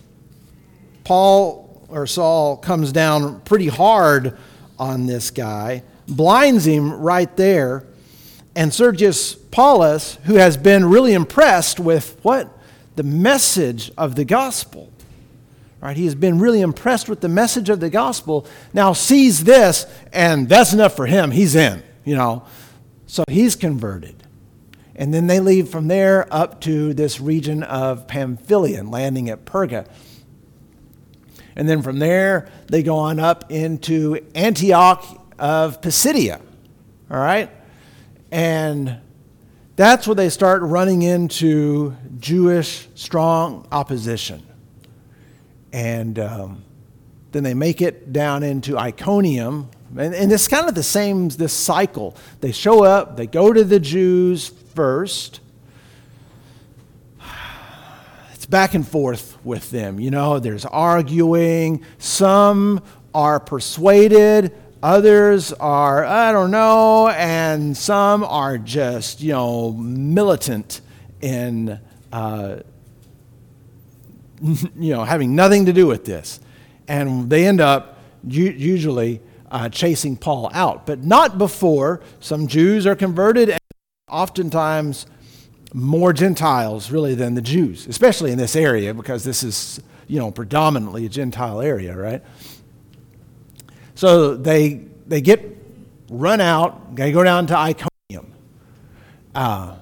[1.13, 4.39] paul or saul comes down pretty hard
[4.79, 7.85] on this guy blinds him right there.
[8.55, 12.51] And Sergius Paulus, who has been really impressed with what?
[12.97, 14.91] The message of the gospel.
[15.81, 15.97] Right?
[15.97, 18.47] He has been really impressed with the message of the gospel.
[18.73, 21.31] Now sees this, and that's enough for him.
[21.31, 22.45] He's in, you know.
[23.07, 24.23] So he's converted.
[24.95, 29.89] And then they leave from there up to this region of Pamphylia, landing at Perga.
[31.57, 35.05] And then from there, they go on up into Antioch
[35.39, 36.41] of Pisidia.
[37.11, 37.51] All right?
[38.31, 38.99] And
[39.77, 44.43] that's where they start running into Jewish strong opposition.
[45.73, 46.65] And um,
[47.33, 49.71] then they make it down into Iconium.
[49.97, 52.17] And, and it's kind of the same, this cycle.
[52.41, 55.41] They show up, they go to the Jews first.
[58.35, 59.99] It's back and forth with them.
[59.99, 61.85] You know, there's arguing.
[61.99, 62.81] Some
[63.13, 70.81] are persuaded, Others are, I don't know, and some are just, you know, militant
[71.21, 71.79] in,
[72.13, 72.57] uh,
[74.43, 76.41] you know, having nothing to do with this.
[76.89, 79.21] And they end up usually
[79.53, 83.61] uh, chasing Paul out, but not before some Jews are converted, and
[84.11, 85.07] oftentimes
[85.73, 90.31] more Gentiles really than the Jews, especially in this area because this is, you know,
[90.31, 92.23] predominantly a Gentile area, right?
[93.95, 95.57] So they, they get
[96.11, 98.33] run out, they go down to Iconium.
[99.35, 99.77] Uh,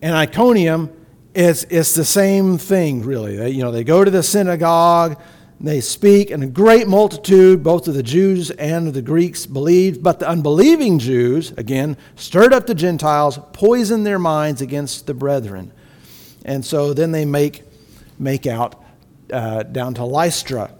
[0.00, 0.90] and Iconium
[1.34, 3.36] is it's the same thing, really.
[3.36, 5.20] They, you know, they go to the synagogue,
[5.62, 10.02] they speak, and a great multitude, both of the Jews and the Greeks, believed.
[10.02, 15.72] But the unbelieving Jews, again, stirred up the Gentiles, poisoned their minds against the brethren.
[16.44, 17.62] And so then they make,
[18.18, 18.82] make out
[19.32, 20.74] uh, down to Lystra.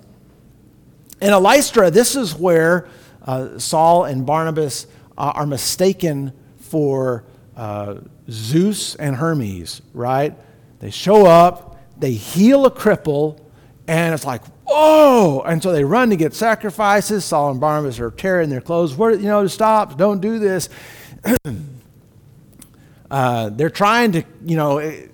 [1.20, 2.88] In Lystra, this is where
[3.24, 7.24] uh, Saul and Barnabas uh, are mistaken for
[7.57, 7.98] uh,
[8.28, 10.34] Zeus and Hermes, right?
[10.80, 13.38] They show up, they heal a cripple,
[13.86, 15.42] and it's like, whoa!
[15.46, 17.24] And so they run to get sacrifices.
[17.24, 18.94] Saul and Barnabas are tearing their clothes.
[18.94, 20.68] Where, you know, stop, don't do this.
[23.10, 25.10] uh, they're trying to, you know, it,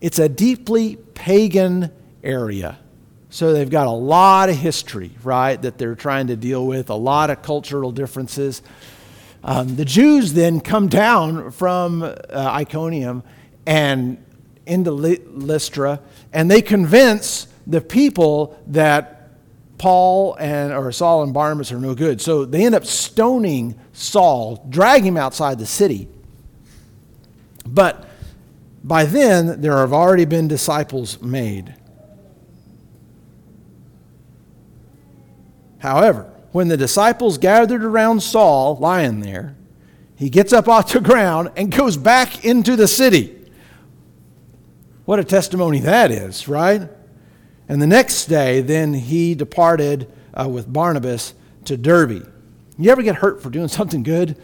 [0.00, 1.90] it's a deeply pagan
[2.22, 2.78] area.
[3.32, 6.94] So they've got a lot of history, right, that they're trying to deal with, a
[6.94, 8.60] lot of cultural differences.
[9.44, 13.22] Um, the Jews then come down from uh, Iconium
[13.66, 14.22] and
[14.66, 16.00] into Lystra,
[16.32, 19.20] and they convince the people that
[19.78, 22.20] Paul and or Saul and Barnabas are no good.
[22.20, 26.08] So they end up stoning Saul, drag him outside the city.
[27.66, 28.06] But
[28.84, 31.74] by then there have already been disciples made.
[35.78, 39.56] However, when the disciples gathered around Saul lying there,
[40.16, 43.34] he gets up off the ground and goes back into the city.
[45.06, 46.88] What a testimony that is, right?
[47.70, 51.34] And the next day, then he departed uh, with Barnabas
[51.66, 52.28] to Derbe.
[52.76, 54.36] You ever get hurt for doing something good?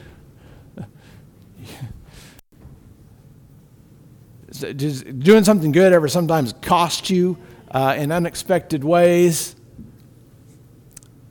[4.53, 7.37] Does doing something good ever sometimes cost you
[7.72, 9.57] uh, in unexpected ways?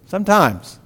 [0.05, 0.79] Sometimes.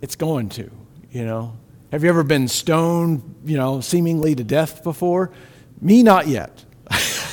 [0.00, 0.70] It's going to,
[1.10, 1.56] you know.
[1.90, 5.32] Have you ever been stoned, you know, seemingly to death before?
[5.80, 6.64] Me, not yet.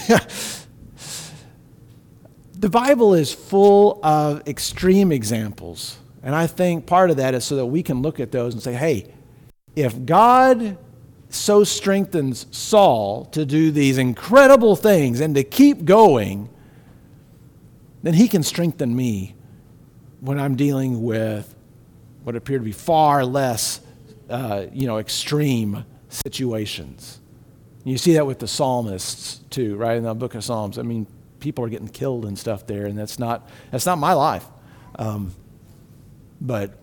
[2.58, 5.98] the Bible is full of extreme examples.
[6.24, 8.64] And I think part of that is so that we can look at those and
[8.64, 9.14] say, hey,
[9.76, 10.78] if God
[11.30, 16.50] so strengthens Saul to do these incredible things and to keep going,
[18.04, 19.36] then he can strengthen me
[20.22, 21.54] when I'm dealing with
[22.24, 23.82] what appear to be far less
[24.30, 27.20] uh, you know, extreme situations.
[27.86, 29.96] You see that with the psalmists too, right?
[29.96, 30.80] In the book of Psalms.
[30.80, 31.06] I mean,
[31.40, 34.46] people are getting killed and stuff there, and that's not, that's not my life.
[34.98, 35.34] Um,
[36.42, 36.78] but,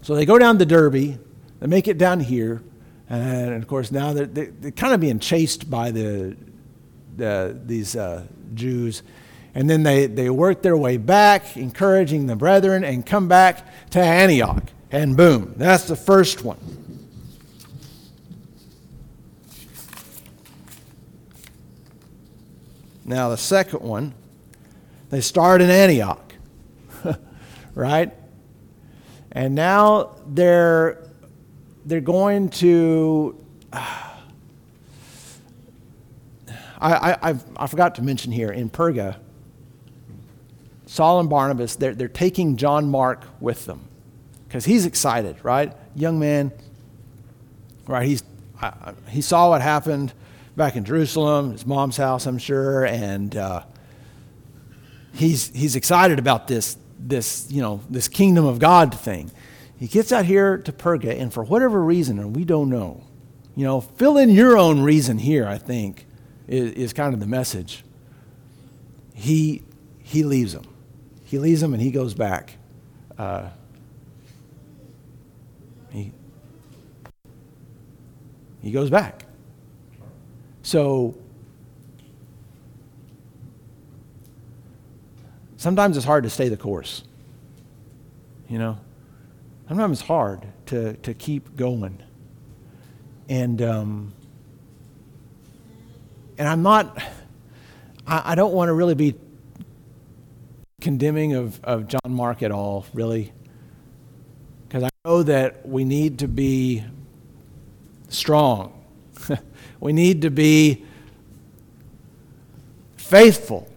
[0.00, 1.18] so they go down to Derbe,
[1.60, 2.62] they make it down here,
[3.10, 6.34] and of course now they're, they're kind of being chased by the,
[7.16, 8.24] the these uh,
[8.54, 9.02] Jews.
[9.54, 14.00] And then they, they work their way back, encouraging the brethren, and come back to
[14.00, 14.64] Antioch.
[14.90, 16.83] And boom, that's the first one.
[23.04, 24.14] Now, the second one,
[25.10, 26.34] they start in Antioch,
[27.74, 28.12] right?
[29.32, 31.06] And now they're,
[31.84, 33.38] they're going to.
[36.80, 39.16] I, I, I forgot to mention here in Perga,
[40.86, 43.80] Saul and Barnabas, they're, they're taking John Mark with them
[44.46, 45.72] because he's excited, right?
[45.96, 46.52] Young man,
[47.86, 48.06] right?
[48.06, 48.22] He's,
[48.60, 50.12] uh, he saw what happened
[50.56, 53.64] back in Jerusalem, his mom's house, I'm sure, and uh,
[55.12, 59.30] he's, he's excited about this, this, you know, this kingdom of God thing.
[59.78, 63.02] He gets out here to Perga, and for whatever reason, and we don't know,
[63.56, 66.06] you know, fill in your own reason here, I think,
[66.46, 67.84] is, is kind of the message.
[69.14, 69.62] He,
[70.02, 70.66] he leaves them.
[71.24, 72.56] He leaves them and he goes back.
[73.16, 73.48] Uh,
[75.90, 76.12] he,
[78.60, 79.23] he goes back.
[80.64, 81.14] So
[85.56, 87.04] sometimes it's hard to stay the course.
[88.48, 88.78] You know?
[89.68, 92.02] Sometimes it's hard to, to keep going.
[93.28, 94.12] And um,
[96.36, 97.00] and I'm not
[98.06, 99.14] I, I don't want to really be
[100.80, 103.32] condemning of, of John Mark at all, really
[104.74, 106.84] because I know that we need to be
[108.08, 108.83] strong.
[109.80, 110.84] We need to be
[112.96, 113.70] faithful.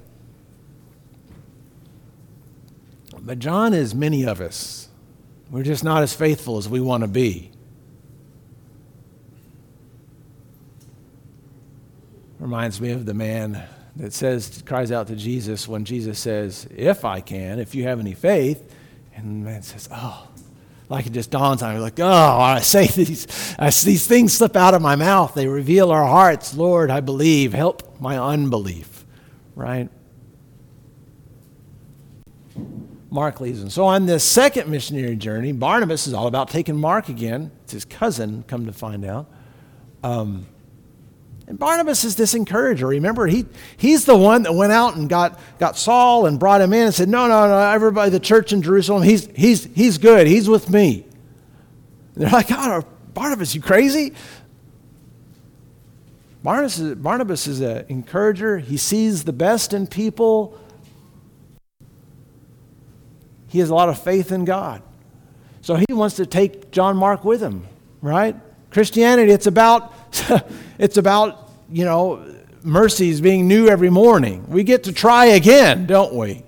[3.19, 4.87] But John is many of us.
[5.51, 7.51] We're just not as faithful as we want to be.
[12.39, 13.63] Reminds me of the man
[13.95, 17.99] that says, cries out to Jesus when Jesus says, If I can, if you have
[17.99, 18.73] any faith.
[19.15, 20.27] And the man says, Oh,
[20.89, 23.27] like it just dawns on me, like, oh, I say these,
[23.59, 25.33] I, these things slip out of my mouth.
[25.33, 26.55] They reveal our hearts.
[26.55, 27.53] Lord, I believe.
[27.53, 29.05] Help my unbelief,
[29.55, 29.89] right?
[33.09, 37.09] Mark leaves and So on this second missionary journey, Barnabas is all about taking Mark
[37.09, 37.51] again.
[37.63, 39.29] It's his cousin, come to find out.
[40.03, 40.45] Um,
[41.47, 42.87] and Barnabas is this encourager.
[42.87, 43.45] Remember, he,
[43.77, 46.93] he's the one that went out and got, got Saul and brought him in and
[46.93, 50.27] said, No, no, no, everybody, the church in Jerusalem, he's, he's, he's good.
[50.27, 51.05] He's with me.
[52.15, 54.13] And they're like, God, Barnabas, you crazy?
[56.43, 58.57] Barnabas is, Barnabas is an encourager.
[58.57, 60.59] He sees the best in people.
[63.47, 64.81] He has a lot of faith in God.
[65.61, 67.65] So he wants to take John Mark with him,
[68.01, 68.35] right?
[68.72, 69.93] Christianity, it's about,
[70.80, 72.26] it's about, you know,
[72.63, 74.45] mercies being new every morning.
[74.49, 76.43] We get to try again, don't we?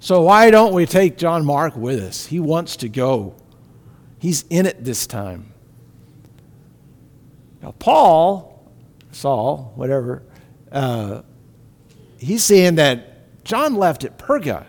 [0.00, 2.26] So why don't we take John Mark with us?
[2.26, 3.34] He wants to go.
[4.18, 5.52] He's in it this time.
[7.62, 8.68] Now, Paul,
[9.12, 10.22] Saul, whatever,
[10.72, 11.22] uh,
[12.18, 14.66] he's saying that John left at Perga.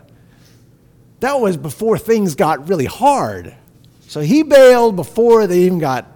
[1.20, 3.56] That was before things got really hard.
[4.08, 6.13] So he bailed before they even got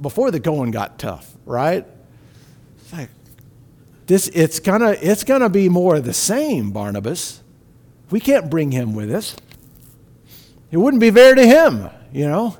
[0.00, 1.86] before the going got tough, right?
[2.78, 3.10] It's like
[4.06, 7.42] this it's gonna it's gonna be more of the same, Barnabas.
[8.10, 9.36] We can't bring him with us.
[10.70, 12.56] It wouldn't be fair to him, you know.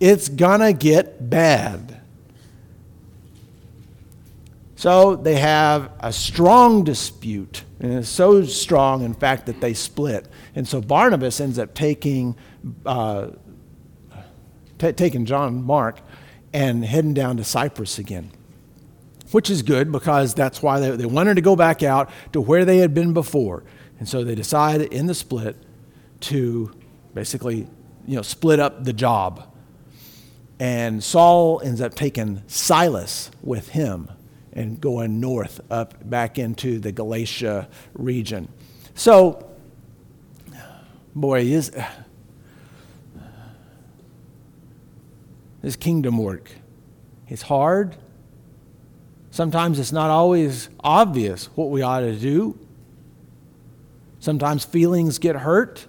[0.00, 2.00] It's gonna get bad.
[4.80, 10.26] So they have a strong dispute, and it's so strong, in fact, that they split.
[10.54, 12.34] And so Barnabas ends up taking,
[12.86, 13.28] uh,
[14.78, 16.00] t- taking John and Mark
[16.52, 18.30] and heading down to Cyprus again,
[19.30, 22.64] which is good because that's why they, they wanted to go back out to where
[22.64, 23.62] they had been before.
[23.98, 25.56] And so they decided in the split
[26.20, 26.72] to
[27.14, 27.68] basically,
[28.06, 29.46] you know, split up the job.
[30.58, 34.10] And Saul ends up taking Silas with him
[34.52, 38.48] and going north up back into the Galatia region.
[38.94, 39.50] So,
[41.14, 41.72] boy, is
[45.62, 46.50] this kingdom work.
[47.28, 47.96] It's hard.
[49.30, 52.58] Sometimes it's not always obvious what we ought to do.
[54.18, 55.86] Sometimes feelings get hurt.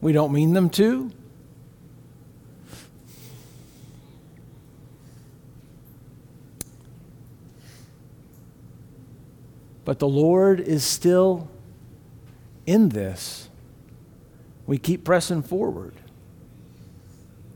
[0.00, 1.10] We don't mean them to.
[9.84, 11.48] But the Lord is still
[12.64, 13.48] in this.
[14.66, 15.94] We keep pressing forward.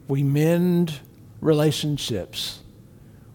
[0.09, 1.01] We mend
[1.41, 2.61] relationships.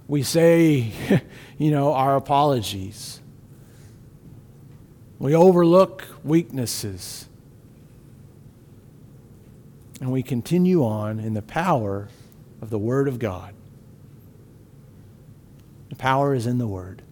[0.07, 0.91] We say,
[1.57, 3.21] you know, our apologies.
[5.19, 7.27] We overlook weaknesses.
[10.01, 12.09] And we continue on in the power
[12.61, 13.53] of the Word of God.
[15.89, 17.03] The power is in the Word.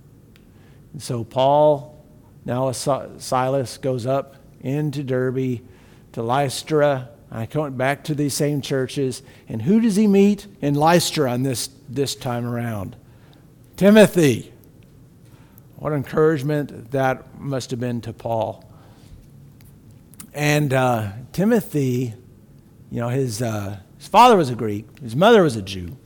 [0.92, 2.04] And so Paul,
[2.44, 5.62] now Silas, goes up into Derbe
[6.12, 7.10] to Lystra.
[7.32, 9.24] I come back to these same churches.
[9.48, 12.98] And who does he meet in Lystra on this, this time around?
[13.78, 14.52] Timothy.
[15.78, 18.70] What encouragement that must have been to Paul.
[20.34, 22.14] And uh, Timothy,
[22.92, 25.98] you know, his, uh, his father was a Greek, his mother was a Jew.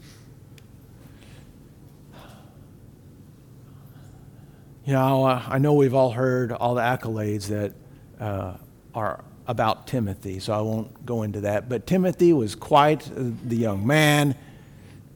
[4.85, 7.73] You know, I know we've all heard all the accolades that
[8.19, 8.57] uh,
[8.93, 11.69] are about Timothy, so I won't go into that.
[11.69, 14.35] But Timothy was quite the young man,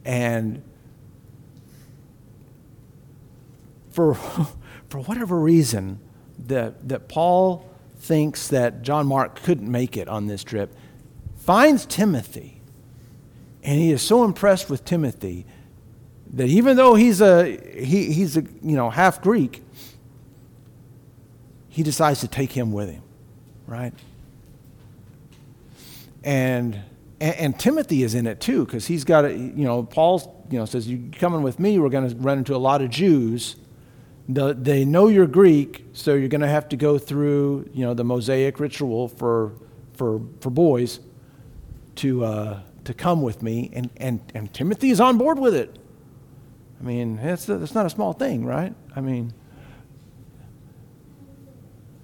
[0.06, 0.62] and
[3.92, 4.14] for,
[4.90, 6.00] for whatever reason,
[6.48, 7.70] that, that Paul
[8.00, 10.74] thinks that John Mark couldn't make it on this trip,
[11.38, 12.62] finds Timothy,
[13.64, 15.46] and he is so impressed with Timothy
[16.34, 19.64] that even though he's a he, he's a you know half Greek,
[21.68, 23.04] he decides to take him with him,
[23.68, 23.94] right?
[26.24, 26.80] And
[27.22, 30.58] and, and Timothy is in it too because he's got a you know Paul you
[30.60, 33.56] know says you coming with me we're going to run into a lot of Jews.
[34.32, 37.94] The, they know you're Greek, so you're going to have to go through you know
[37.94, 39.54] the Mosaic ritual for
[39.94, 41.00] for for boys
[41.96, 45.80] to uh, to come with me, and and and Timothy is on board with it.
[46.80, 48.74] I mean, it's, it's not a small thing, right?
[48.96, 49.34] I mean,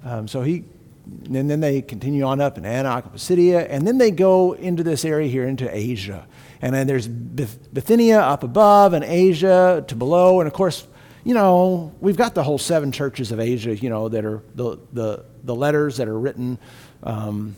[0.04, 0.66] um, so he,
[1.06, 5.06] and then they continue on up in Antioch, Pisidia, and then they go into this
[5.06, 6.28] area here into Asia.
[6.62, 10.40] And then there's Bithynia up above and Asia to below.
[10.40, 10.88] And of course,
[11.24, 14.78] you know, we've got the whole seven churches of Asia, you know, that are the,
[14.94, 16.58] the, the letters that are written
[17.04, 17.56] um,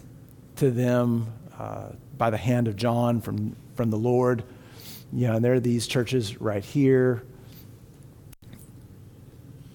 [0.57, 1.27] to them
[1.57, 4.43] uh, by the hand of John from, from the Lord.
[5.13, 7.23] You know, and there are these churches right here.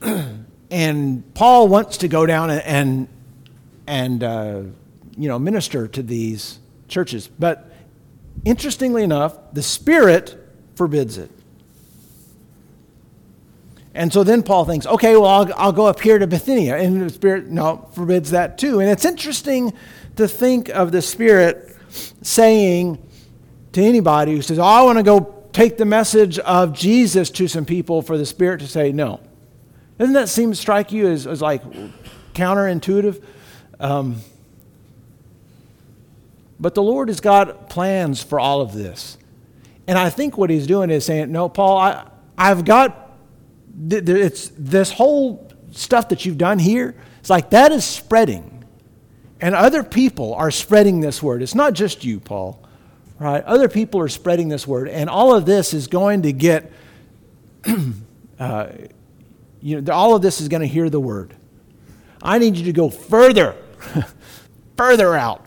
[0.71, 3.09] and Paul wants to go down and, and
[4.23, 4.63] uh,
[5.17, 6.59] you know, minister to these
[6.89, 7.29] churches.
[7.29, 7.71] But
[8.45, 10.37] interestingly enough, the Spirit
[10.75, 11.31] forbids it.
[13.95, 16.77] And so then Paul thinks, okay, well, I'll, I'll go up here to Bithynia.
[16.77, 18.81] And the Spirit, no, forbids that too.
[18.81, 19.75] And it's interesting
[20.17, 21.77] to think of the Spirit
[22.23, 22.99] saying,
[23.73, 27.49] to anybody who says, oh, I want to go take the message of Jesus to
[27.49, 29.21] some people for the Spirit to say no.
[29.99, 31.63] Doesn't that seem to strike you as, as like
[32.35, 33.23] counterintuitive?
[33.83, 34.17] Um,
[36.59, 39.19] but the Lord has got plans for all of this.
[39.87, 42.07] And I think what he's doing is saying, no, Paul, I,
[42.39, 43.13] I've got,
[43.91, 46.95] it's this whole stuff that you've done here.
[47.19, 48.65] It's like that is spreading.
[49.41, 51.43] And other people are spreading this word.
[51.43, 52.63] It's not just you, Paul
[53.23, 53.45] right?
[53.45, 56.73] Other people are spreading this word, and all of this is going to get,
[58.39, 58.67] uh,
[59.61, 61.35] you know, all of this is going to hear the word.
[62.21, 63.57] I need you to go further,
[64.77, 65.45] further out,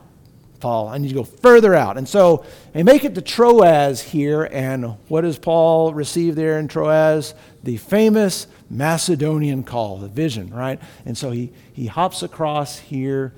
[0.60, 0.88] Paul.
[0.88, 1.98] I need to go further out.
[1.98, 4.50] And so they make it to Troas here.
[4.52, 7.34] And what does Paul receive there in Troas?
[7.64, 10.80] The famous Macedonian call, the vision, right?
[11.06, 13.34] And so he, he hops across here.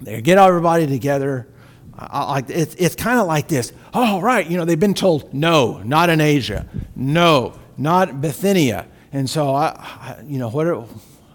[0.00, 1.48] They get everybody together.
[1.98, 3.72] I, it's, it's kind of like this.
[3.92, 4.48] Oh, right.
[4.48, 6.68] You know, they've been told, no, not in Asia.
[6.94, 8.86] No, not Bithynia.
[9.12, 10.84] And so, I, I you know, what are,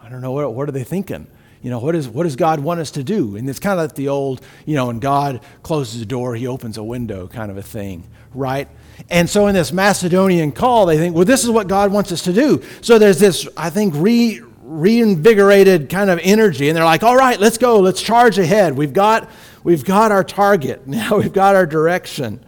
[0.01, 1.28] I don't know, what, what are they thinking?
[1.64, 3.38] You know, what, is, what does God want us to do?
[3.38, 6.45] And it's kind of like the old, you know, when God closes a door, he
[6.45, 8.68] opens a window kind of a thing, right?
[9.09, 12.22] And so in this Macedonian call, they think, well, this is what God wants us
[12.24, 12.61] to do.
[12.82, 16.68] So there's this, I think, re, reinvigorated kind of energy.
[16.68, 17.80] And they're like, all right, let's go.
[17.80, 18.76] Let's charge ahead.
[18.76, 19.30] We've got,
[19.64, 20.86] we've got our target.
[20.88, 22.45] Now we've got our direction.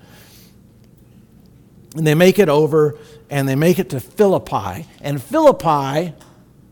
[1.95, 2.99] And they make it over
[3.29, 4.87] and they make it to Philippi.
[4.99, 6.13] And Philippi,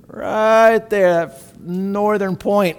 [0.07, 1.33] right there,
[1.63, 2.77] northern point,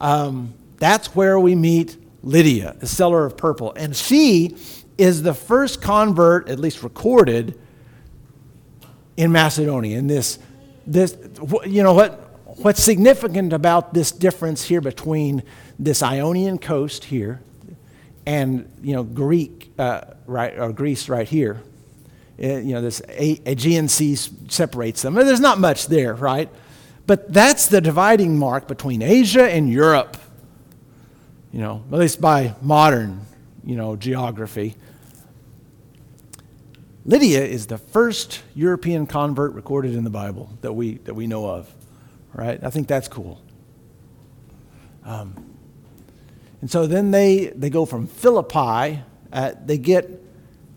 [0.00, 3.72] um, that's where we meet Lydia, the seller of purple.
[3.74, 4.56] And she
[4.98, 7.58] is the first convert, at least recorded,
[9.16, 10.00] in Macedonia.
[10.02, 10.38] This,
[10.86, 11.16] this,
[11.66, 12.26] you know what?
[12.58, 15.42] What's significant about this difference here between
[15.78, 17.40] this Ionian coast here
[18.26, 21.62] and you know Greek, uh, right, or Greece right here?
[22.42, 25.14] Uh, you know, this Aegean Sea separates them.
[25.14, 26.48] There's not much there, right?
[27.10, 30.16] But that's the dividing mark between Asia and Europe.
[31.50, 33.26] You know, at least by modern,
[33.64, 34.76] you know, geography.
[37.04, 41.48] Lydia is the first European convert recorded in the Bible that we, that we know
[41.48, 41.68] of,
[42.32, 42.62] right?
[42.62, 43.42] I think that's cool.
[45.04, 45.34] Um,
[46.60, 49.02] and so then they, they go from Philippi,
[49.32, 50.08] uh, they, get,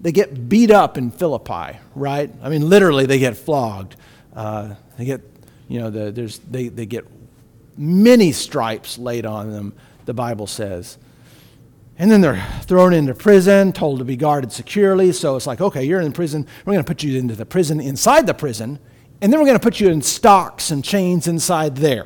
[0.02, 2.34] they get beat up in Philippi, right?
[2.42, 3.98] I mean, literally, they get flogged.
[4.36, 5.22] Uh, they get,
[5.74, 7.04] you know, the, there's, they, they get
[7.76, 9.74] many stripes laid on them,
[10.06, 11.00] the Bible says.
[11.98, 15.12] And then they're thrown into prison, told to be guarded securely.
[15.14, 16.46] So it's like, okay, you're in prison.
[16.64, 18.78] We're going to put you into the prison inside the prison.
[19.20, 22.06] And then we're going to put you in stocks and chains inside there.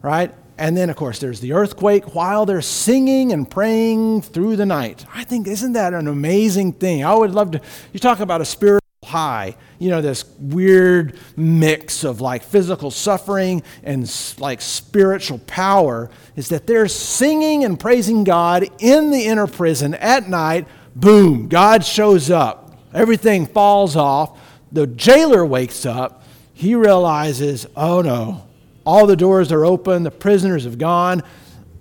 [0.00, 0.32] Right?
[0.56, 5.04] And then, of course, there's the earthquake while they're singing and praying through the night.
[5.12, 7.04] I think, isn't that an amazing thing?
[7.04, 7.60] I would love to.
[7.92, 9.56] You talk about a spirit high.
[9.78, 16.66] You know, this weird mix of like physical suffering and like spiritual power is that
[16.66, 20.66] they're singing and praising God in the inner prison at night.
[20.96, 22.76] Boom, God shows up.
[22.92, 24.40] Everything falls off.
[24.72, 26.24] The jailer wakes up.
[26.52, 28.46] He realizes, oh no,
[28.86, 31.22] all the doors are open, the prisoners have gone.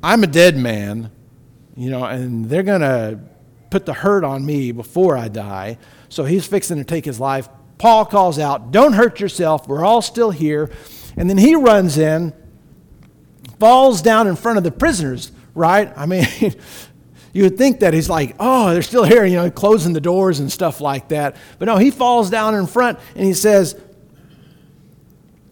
[0.01, 1.11] I'm a dead man,
[1.75, 3.19] you know, and they're going to
[3.69, 5.77] put the hurt on me before I die.
[6.13, 7.49] So he's fixing to take his life.
[7.79, 9.67] Paul calls out, Don't hurt yourself.
[9.67, 10.69] We're all still here.
[11.17, 12.33] And then he runs in,
[13.59, 15.91] falls down in front of the prisoners, right?
[15.97, 16.25] I mean,
[17.33, 20.39] you would think that he's like, oh, they're still here, you know, closing the doors
[20.39, 21.35] and stuff like that.
[21.57, 23.79] But no, he falls down in front and he says,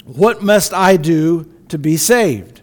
[0.05, 2.61] What must I do to be saved?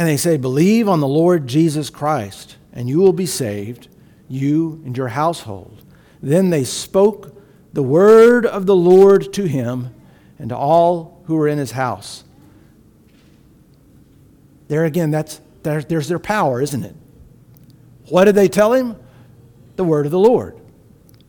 [0.00, 3.88] And they say, Believe on the Lord Jesus Christ, and you will be saved,
[4.30, 5.84] you and your household.
[6.22, 7.38] Then they spoke
[7.74, 9.94] the word of the Lord to him
[10.38, 12.24] and to all who were in his house.
[14.68, 16.96] There again, that's, there, there's their power, isn't it?
[18.08, 18.96] What did they tell him?
[19.76, 20.58] The word of the Lord.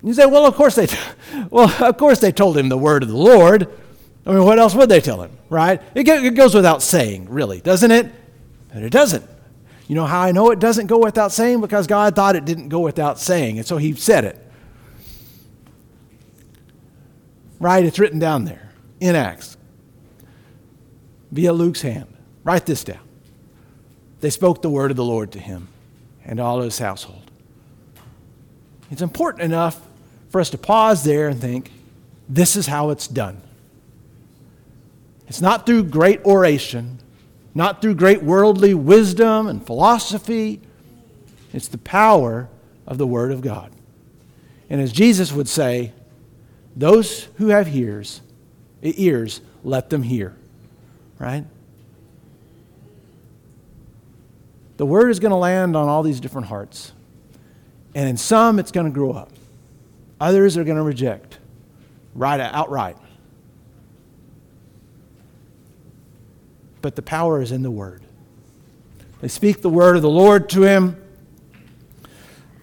[0.01, 0.97] You say, well, of course they, t-
[1.49, 3.67] well, of course they told him the word of the Lord.
[4.25, 5.81] I mean, what else would they tell him, right?
[5.93, 8.09] It, it goes without saying, really, doesn't it?
[8.71, 9.25] And it doesn't.
[9.87, 11.61] You know how I know it doesn't go without saying?
[11.61, 14.51] Because God thought it didn't go without saying, and so He said it.
[17.59, 17.85] Right?
[17.85, 19.57] It's written down there in Acts
[21.31, 22.07] via Luke's hand.
[22.43, 22.99] Write this down.
[24.19, 25.67] They spoke the word of the Lord to him
[26.23, 27.31] and all his household.
[28.91, 29.81] It's important enough
[30.29, 31.71] for us to pause there and think,
[32.29, 33.41] this is how it's done.
[35.27, 36.99] It's not through great oration,
[37.53, 40.61] not through great worldly wisdom and philosophy.
[41.53, 42.49] It's the power
[42.87, 43.71] of the Word of God.
[44.69, 45.91] And as Jesus would say,
[46.75, 48.21] those who have ears,
[48.81, 50.35] ears, let them hear.
[51.19, 51.45] Right?
[54.77, 56.93] The Word is going to land on all these different hearts.
[57.93, 59.31] And in some, it's going to grow up.
[60.19, 61.39] Others are going to reject,
[62.15, 62.95] right outright.
[66.81, 68.01] But the power is in the word.
[69.21, 70.97] They speak the word of the Lord to him.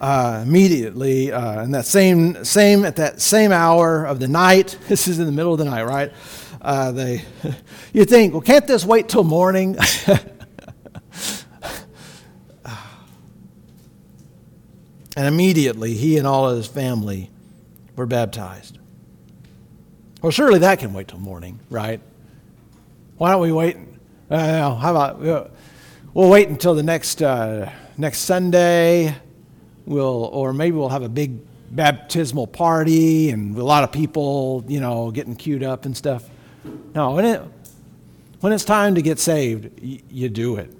[0.01, 4.77] uh, immediately uh, in that same same at that same hour of the night.
[4.87, 6.11] This is in the middle of the night, right?
[6.61, 7.23] Uh, they,
[7.93, 9.77] you think, well, can't this wait till morning?
[15.15, 17.29] and immediately he and all of his family
[17.95, 18.77] were baptized.
[20.21, 22.01] Well, surely that can wait till morning, right?
[23.17, 23.77] Why don't we wait?
[24.29, 25.19] Uh, how about
[26.13, 29.15] we'll wait until the next uh, next Sunday?
[29.85, 31.39] We'll or maybe we'll have a big
[31.71, 36.29] baptismal party and a lot of people, you know, getting queued up and stuff.
[36.93, 37.41] No, when it
[38.41, 40.71] when it's time to get saved, y- you do it.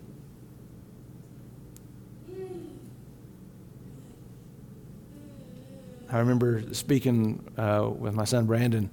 [6.11, 8.89] I remember speaking uh, with my son Brandon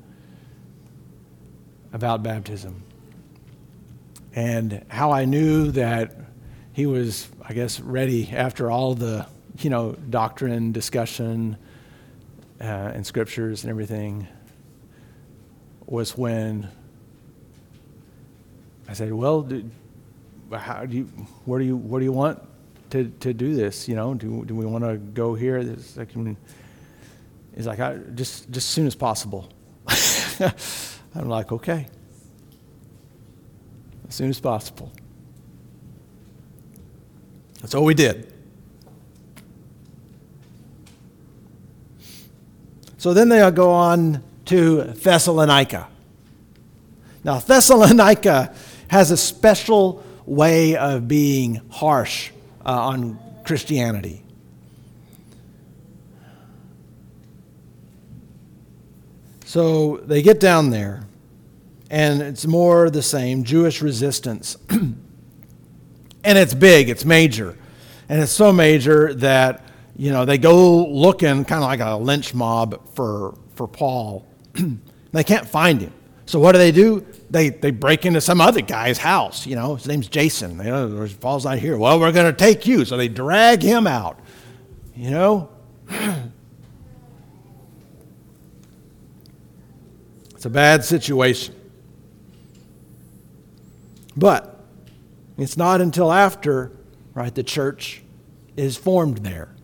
[1.92, 2.82] about baptism
[4.36, 6.14] and how I knew that
[6.74, 9.26] he was, I guess, ready after all the,
[9.58, 11.56] you know, doctrine discussion
[12.60, 14.28] uh, and scriptures and everything
[15.86, 16.68] was when
[18.86, 19.70] I said, "Well, do,
[20.52, 21.04] how do you,
[21.46, 22.42] where do you, where do you want
[22.90, 23.88] to, to do this?
[23.88, 25.76] You know, do, do we want to go here?
[25.98, 26.36] I can,
[27.54, 29.50] he's like, I, just, just as soon as possible.
[31.14, 31.86] I'm like, okay.
[34.08, 34.92] As soon as possible.
[37.60, 38.32] That's all we did.
[42.98, 45.88] So then they go on to Thessalonica.
[47.24, 48.54] Now, Thessalonica
[48.88, 52.30] has a special way of being harsh
[52.64, 54.22] uh, on Christianity.
[59.44, 61.06] So they get down there,
[61.90, 64.56] and it's more the same Jewish resistance.
[64.70, 64.98] and
[66.24, 67.56] it's big, it's major.
[68.08, 69.64] And it's so major that,
[69.96, 74.26] you know, they go looking kind of like a lynch mob for, for Paul.
[75.12, 75.92] they can't find him.
[76.26, 77.06] So what do they do?
[77.30, 79.46] They, they break into some other guy's house.
[79.46, 80.58] You know, his name's Jason.
[80.58, 81.76] You oh, know, Paul's not here.
[81.76, 82.84] Well, we're going to take you.
[82.84, 84.18] So they drag him out.
[84.94, 85.48] You know,
[90.36, 91.55] It's a bad situation.
[94.16, 94.64] But
[95.36, 96.72] it's not until after,
[97.14, 98.02] right, the church
[98.56, 99.54] is formed there.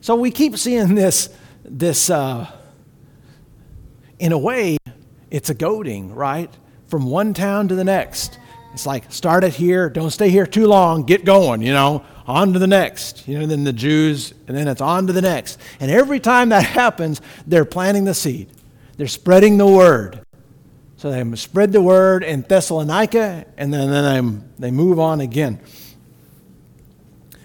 [0.00, 1.28] So we keep seeing this,
[1.64, 2.50] this uh,
[4.18, 4.78] in a way,
[5.30, 6.50] it's a goading, right?
[6.86, 8.38] From one town to the next.
[8.72, 12.52] It's like, start it here, don't stay here too long, get going, you know, on
[12.52, 13.26] to the next.
[13.26, 15.58] You know, then the Jews, and then it's on to the next.
[15.80, 18.48] And every time that happens, they're planting the seed.
[18.96, 20.19] They're spreading the word.
[21.00, 25.58] So they spread the word in Thessalonica, and then, then they, they move on again.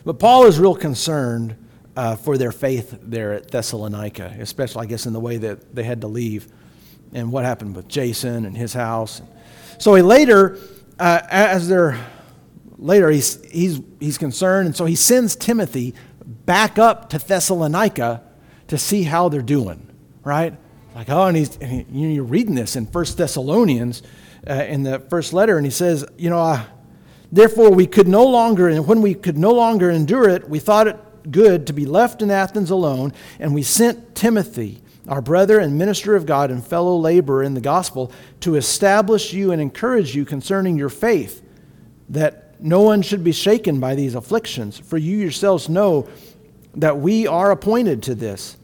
[0.03, 1.55] But Paul is real concerned
[1.95, 5.83] uh, for their faith there at Thessalonica, especially, I guess, in the way that they
[5.83, 6.49] had to leave
[7.13, 9.21] and what happened with Jason and his house.
[9.77, 10.59] So he later,
[10.99, 11.97] uh, as they're
[12.77, 15.95] later, he's, he's, he's concerned, and so he sends Timothy
[16.25, 18.21] back up to Thessalonica
[18.67, 19.89] to see how they're doing,
[20.25, 20.55] right?
[20.95, 24.01] Like, oh, and, he's, and he, you're reading this in First Thessalonians
[24.49, 26.63] uh, in the first letter, and he says, you know, uh,
[27.33, 30.87] therefore we could no longer, and when we could no longer endure it, we thought
[30.87, 30.97] it
[31.29, 36.15] good to be left in Athens alone, and we sent Timothy, our brother and minister
[36.15, 40.77] of God and fellow laborer in the gospel, to establish you and encourage you concerning
[40.77, 41.41] your faith,
[42.07, 46.07] that no one should be shaken by these afflictions, for you yourselves know
[46.73, 48.55] that we are appointed to this.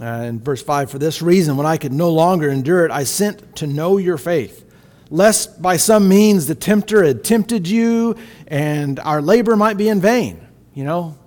[0.00, 3.04] Uh, in verse 5, for this reason, when I could no longer endure it, I
[3.04, 4.64] sent to know your faith,
[5.10, 10.00] lest by some means the tempter had tempted you and our labor might be in
[10.00, 10.46] vain.
[10.72, 11.18] You know?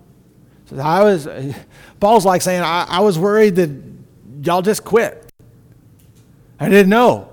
[0.66, 1.28] So I was,
[2.00, 3.70] Paul's like saying, I, I was worried that
[4.42, 5.32] y'all just quit.
[6.60, 7.30] I didn't know.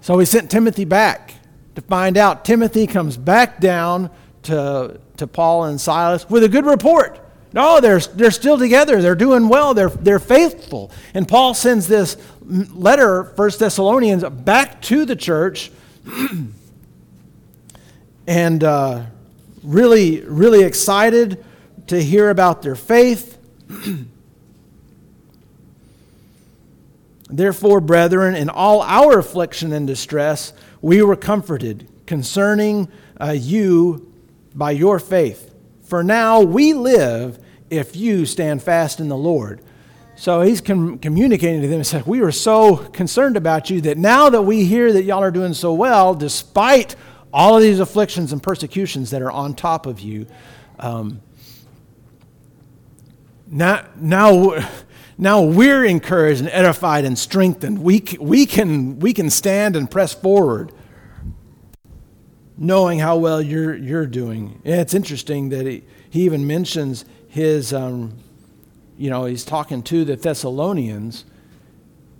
[0.00, 1.34] So he sent Timothy back
[1.74, 2.44] to find out.
[2.44, 4.10] Timothy comes back down
[4.44, 7.18] to, to Paul and Silas with a good report.
[7.56, 9.00] No, they're, they're still together.
[9.00, 9.72] They're doing well.
[9.72, 10.90] They're, they're faithful.
[11.14, 15.72] And Paul sends this letter, 1 Thessalonians, back to the church
[18.26, 19.04] and uh,
[19.62, 21.42] really, really excited
[21.86, 23.38] to hear about their faith.
[27.30, 30.52] Therefore, brethren, in all our affliction and distress,
[30.82, 32.88] we were comforted concerning
[33.18, 34.12] uh, you
[34.54, 35.54] by your faith.
[35.84, 37.38] For now we live
[37.70, 39.60] if you stand fast in the Lord.
[40.16, 43.98] So he's com- communicating to them and said, We were so concerned about you that
[43.98, 46.96] now that we hear that y'all are doing so well, despite
[47.32, 50.26] all of these afflictions and persecutions that are on top of you.
[50.78, 51.20] Um,
[53.46, 54.66] now, now,
[55.18, 57.78] now we're encouraged and edified and strengthened.
[57.78, 60.72] We, we, can, we can stand and press forward
[62.56, 64.62] knowing how well you're, you're doing.
[64.64, 67.04] And it's interesting that he, he even mentions
[67.36, 68.14] his, um,
[68.96, 71.26] you know, he's talking to the Thessalonians.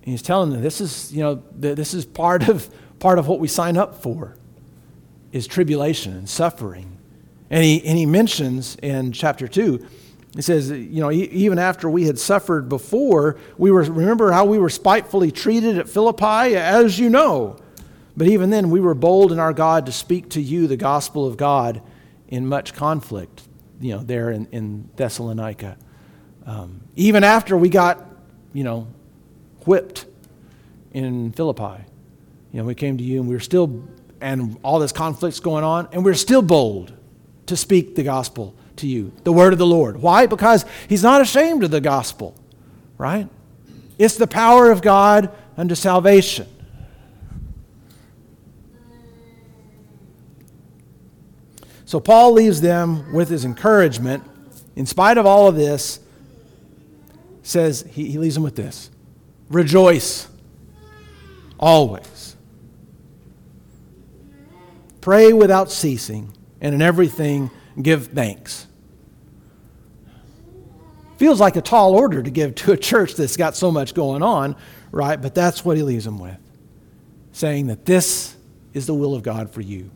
[0.03, 3.49] he's telling them this is, you know, this is part of, part of what we
[3.49, 4.37] sign up for
[5.33, 6.99] is tribulation and suffering.
[7.49, 9.87] And he, and he mentions in chapter 2,
[10.35, 14.59] he says, you know, even after we had suffered before, we were, remember how we
[14.59, 17.57] were spitefully treated at Philippi, as you know.
[18.19, 21.27] But even then, we were bold in our God to speak to you the gospel
[21.27, 21.81] of God
[22.29, 23.45] in much conflict,
[23.81, 25.77] you know, there in, in Thessalonica.
[26.45, 28.05] Um, even after we got,
[28.53, 28.87] you know,
[29.67, 30.07] whipped
[30.93, 31.85] in Philippi,
[32.53, 33.85] you know, we came to you and we were still,
[34.21, 36.93] and all this conflict's going on, and we we're still bold
[37.47, 40.01] to speak the gospel to you, the word of the Lord.
[40.01, 40.27] Why?
[40.27, 42.35] Because he's not ashamed of the gospel,
[42.99, 43.29] right?
[43.99, 46.47] It's the power of God unto salvation.
[51.87, 54.25] So Paul leaves them with his encouragement.
[54.75, 56.01] In spite of all of this,
[57.43, 58.91] says he, he leaves them with this
[59.49, 60.29] rejoice
[61.59, 62.37] always.
[65.01, 68.67] Pray without ceasing, and in everything give thanks.
[71.17, 74.23] Feels like a tall order to give to a church that's got so much going
[74.23, 74.57] on,
[74.91, 75.23] right?
[75.23, 76.37] But that's what he leaves them with,
[77.31, 78.35] saying that this
[78.75, 79.93] is the will of God for you.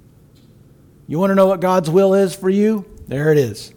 [1.10, 2.84] You want to know what God's will is for you?
[3.08, 3.74] There it is.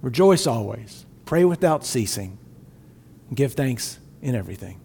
[0.00, 2.38] Rejoice always, pray without ceasing,
[3.34, 4.80] give thanks in everything.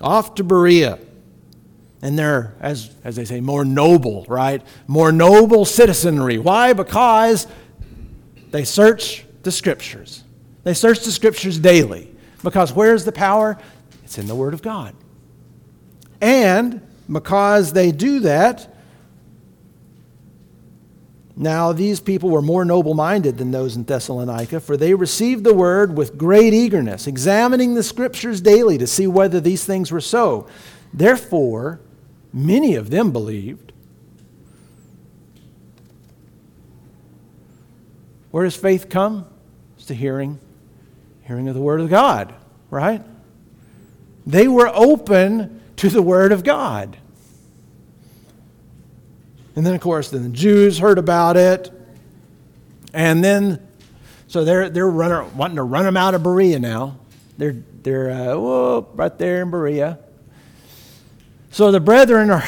[0.00, 0.98] Off to Berea.
[2.02, 4.60] And they're, as, as they say, more noble, right?
[4.88, 6.38] More noble citizenry.
[6.38, 6.72] Why?
[6.72, 7.46] Because
[8.50, 10.24] they search the scriptures.
[10.64, 12.12] They search the scriptures daily.
[12.42, 13.56] Because where's the power?
[14.02, 14.96] It's in the Word of God.
[16.20, 18.74] And because they do that,
[21.36, 25.54] now these people were more noble minded than those in Thessalonica, for they received the
[25.54, 30.48] word with great eagerness, examining the scriptures daily to see whether these things were so.
[30.92, 31.80] Therefore,
[32.32, 33.72] many of them believed.
[38.32, 39.24] Where does faith come?
[39.76, 40.40] It's the hearing,
[41.22, 42.34] hearing of the word of God,
[42.68, 43.02] right?
[44.26, 46.96] They were open to the Word of God.
[49.56, 51.72] And then, of course, then the Jews heard about it.
[52.92, 53.66] And then,
[54.26, 56.98] so they're, they're running, wanting to run them out of Berea now.
[57.38, 59.98] They're, they're uh, whoa, right there in Berea.
[61.50, 62.44] So the brethren are,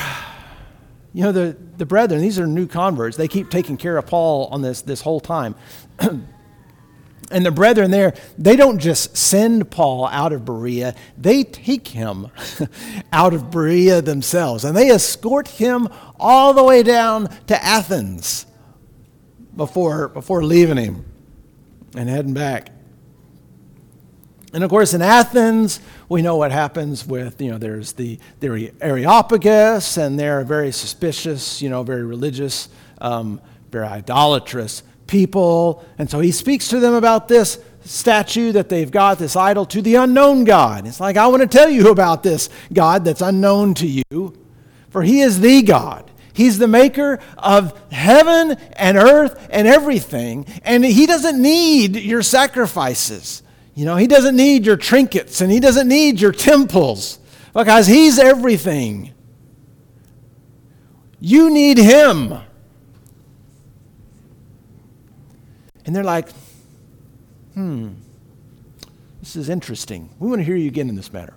[1.12, 3.16] you know, the, the brethren, these are new converts.
[3.16, 5.54] They keep taking care of Paul on this, this whole time.
[7.30, 12.28] And the brethren there, they don't just send Paul out of Berea, they take him
[13.12, 14.64] out of Berea themselves.
[14.64, 18.46] And they escort him all the way down to Athens
[19.54, 21.04] before, before leaving him
[21.94, 22.70] and heading back.
[24.52, 25.78] And of course, in Athens,
[26.08, 31.62] we know what happens with, you know, there's the, the Areopagus, and they're very suspicious,
[31.62, 32.68] you know, very religious,
[33.00, 35.84] um, very idolatrous people.
[35.98, 39.82] And so he speaks to them about this statue that they've got, this idol, to
[39.82, 40.86] the unknown God.
[40.86, 44.38] It's like, I want to tell you about this God that's unknown to you,
[44.88, 46.10] for he is the God.
[46.32, 50.46] He's the maker of heaven and earth and everything.
[50.62, 53.42] And he doesn't need your sacrifices.
[53.74, 57.18] You know, he doesn't need your trinkets and he doesn't need your temples
[57.52, 59.12] because he's everything.
[61.18, 62.38] You need him.
[65.86, 66.28] And they're like,
[67.54, 67.90] hmm,
[69.20, 70.10] this is interesting.
[70.18, 71.34] We want to hear you again in this matter.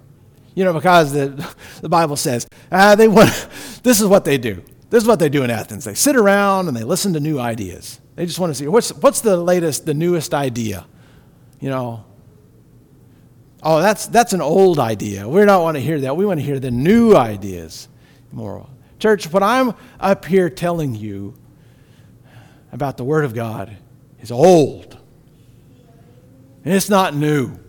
[0.56, 3.30] You know, because the, the Bible says uh, they want,
[3.84, 4.64] this is what they do.
[4.90, 5.86] This is what they do in Athens.
[5.86, 8.00] They sit around and they listen to new ideas.
[8.16, 10.86] They just want to see what's, what's the latest, the newest idea.
[11.60, 12.06] You know,
[13.64, 15.28] oh, that's, that's an old idea.
[15.28, 16.16] We don't want to hear that.
[16.16, 17.88] We want to hear the new ideas.
[18.32, 18.68] More.
[19.00, 21.34] Church, what I'm up here telling you
[22.72, 23.76] about the Word of God
[24.24, 24.98] is old.
[26.66, 27.60] And it's not new.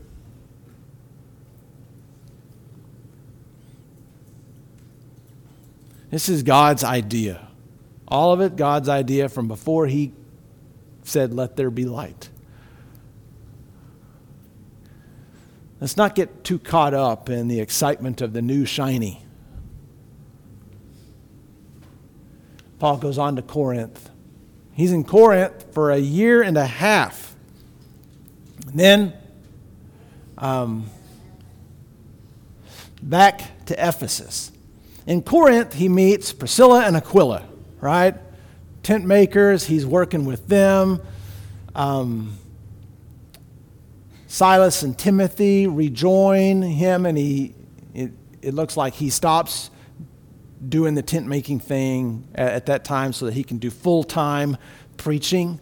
[6.10, 7.48] This is God's idea.
[8.06, 10.12] All of it, God's idea from before He
[11.02, 12.30] said, Let there be light.
[15.80, 19.26] Let's not get too caught up in the excitement of the new shiny.
[22.78, 24.03] Paul goes on to Corinth.
[24.74, 27.36] He's in Corinth for a year and a half.
[28.66, 29.12] And then
[30.36, 30.90] um,
[33.02, 34.50] back to Ephesus.
[35.06, 37.44] In Corinth, he meets Priscilla and Aquila,
[37.80, 38.16] right?
[38.82, 41.00] Tent makers, he's working with them.
[41.74, 42.36] Um,
[44.26, 47.54] Silas and Timothy rejoin him, and he,
[47.94, 48.10] it,
[48.42, 49.70] it looks like he stops
[50.68, 54.04] doing the tent making thing at, at that time so that he can do full
[54.04, 54.56] time
[54.96, 55.60] preaching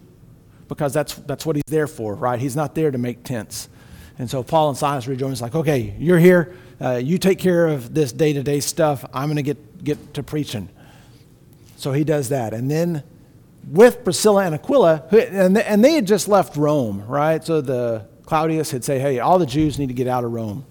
[0.67, 2.39] because that's, that's what he's there for, right?
[2.39, 3.69] He's not there to make tents.
[4.17, 5.31] And so Paul and Silas rejoin.
[5.31, 6.55] It's like, okay, you're here.
[6.79, 9.05] Uh, you take care of this day to day stuff.
[9.13, 10.69] I'm going to get, get to preaching.
[11.77, 12.53] So he does that.
[12.53, 13.03] And then
[13.69, 17.43] with Priscilla and Aquila, who, and, and they had just left Rome, right?
[17.43, 20.65] So the Claudius had said, hey, all the Jews need to get out of Rome.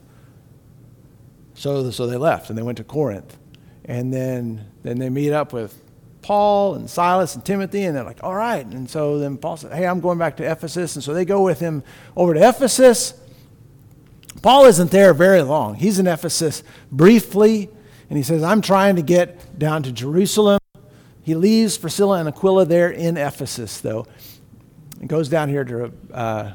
[1.54, 3.36] So, so they left and they went to Corinth.
[3.84, 5.78] And then, then they meet up with
[6.22, 8.64] Paul and Silas and Timothy, and they're like, all right.
[8.64, 10.94] And so then Paul said, hey, I'm going back to Ephesus.
[10.94, 11.82] And so they go with him
[12.16, 13.14] over to Ephesus.
[14.40, 15.74] Paul isn't there very long.
[15.74, 17.68] He's in Ephesus briefly,
[18.08, 20.60] and he says, I'm trying to get down to Jerusalem.
[21.22, 24.06] He leaves Priscilla and Aquila there in Ephesus, though,
[25.00, 26.52] and goes down here to, uh,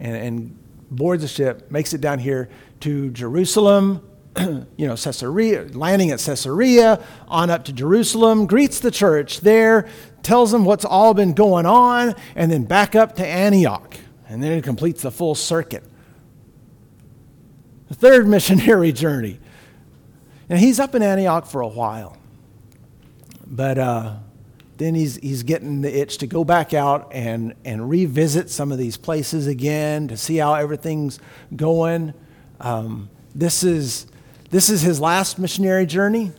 [0.00, 0.58] and, and
[0.90, 2.48] boards a ship, makes it down here
[2.80, 4.06] to Jerusalem
[4.76, 9.88] you know, Caesarea, landing at Caesarea, on up to Jerusalem, greets the church there,
[10.22, 13.96] tells them what's all been going on, and then back up to Antioch.
[14.28, 15.84] And then it completes the full circuit.
[17.88, 19.38] The third missionary journey.
[20.48, 22.16] And he's up in Antioch for a while.
[23.46, 24.16] But uh,
[24.76, 28.78] then he's, he's getting the itch to go back out and, and revisit some of
[28.78, 31.18] these places again to see how everything's
[31.54, 32.12] going.
[32.60, 34.06] Um, this is
[34.50, 36.32] this is his last missionary journey,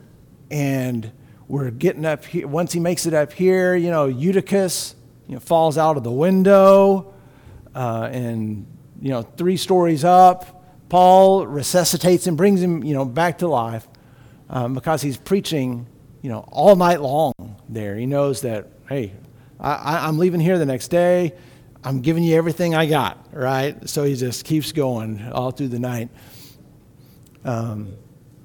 [0.50, 1.12] and
[1.48, 2.48] we're getting up here.
[2.48, 4.96] Once he makes it up here, you know, Eutychus
[5.28, 7.14] you know, falls out of the window,
[7.76, 8.66] uh, and
[9.02, 10.54] you know, three stories up.
[10.90, 13.88] Paul resuscitates him, brings him, you know, back to life
[14.50, 15.86] um, because he's preaching,
[16.22, 17.34] you know, all night long
[17.68, 17.96] there.
[17.96, 19.14] He knows that, hey,
[19.60, 21.34] I, I'm leaving here the next day.
[21.84, 23.88] I'm giving you everything I got, right?
[23.90, 26.10] So he just keeps going all through the night.
[27.46, 27.94] Um,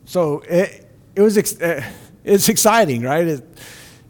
[0.05, 1.83] so it, it was ex- uh,
[2.25, 3.27] it's exciting, right?
[3.27, 3.59] It,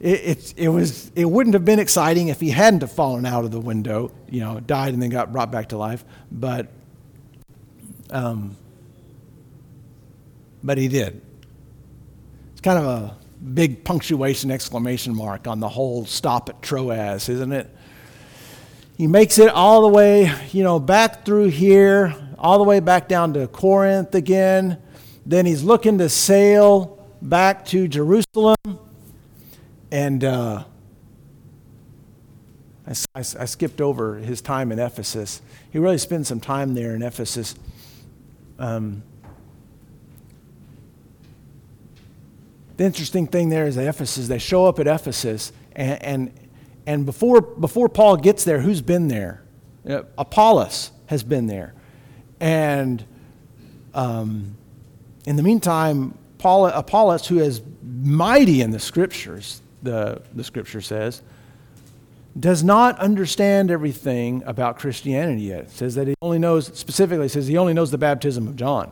[0.00, 3.44] it, it, it, was, it wouldn't have been exciting if he hadn't have fallen out
[3.44, 6.04] of the window, you know, died and then got brought back to life.
[6.30, 6.68] But,
[8.10, 8.56] um,
[10.62, 11.22] but he did.
[12.52, 13.16] It's kind of a
[13.54, 17.70] big punctuation exclamation mark on the whole stop at Troas, isn't it?
[18.96, 23.08] He makes it all the way, you know, back through here, all the way back
[23.08, 24.76] down to Corinth again.
[25.24, 28.56] Then he's looking to sail back to Jerusalem.
[29.92, 30.64] And uh,
[32.86, 35.40] I, I, I, skipped over his time in Ephesus.
[35.70, 37.54] He really spent some time there in Ephesus.
[38.58, 39.04] Um,
[42.76, 46.32] the interesting thing there is that Ephesus, they show up at Ephesus, and, and,
[46.86, 49.42] and before, before Paul gets there, who's been there?
[50.18, 51.74] Apollos has been there.
[52.42, 53.04] And
[53.94, 54.56] um,
[55.26, 61.22] in the meantime, Paul, Apollos, who is mighty in the scriptures, the, the scripture says,
[62.38, 65.64] does not understand everything about Christianity yet.
[65.64, 68.90] It says that he only knows, specifically, says he only knows the baptism of John.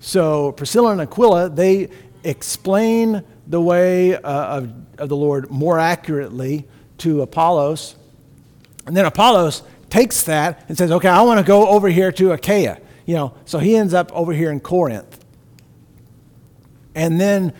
[0.00, 1.90] So Priscilla and Aquila, they
[2.24, 4.20] explain the way uh,
[4.58, 6.66] of, of the Lord more accurately
[6.98, 7.96] to Apollos.
[8.86, 12.32] And then Apollos takes that and says, okay, I want to go over here to
[12.32, 12.80] Achaia.
[13.06, 15.24] You know, so he ends up over here in Corinth.
[16.94, 17.54] And then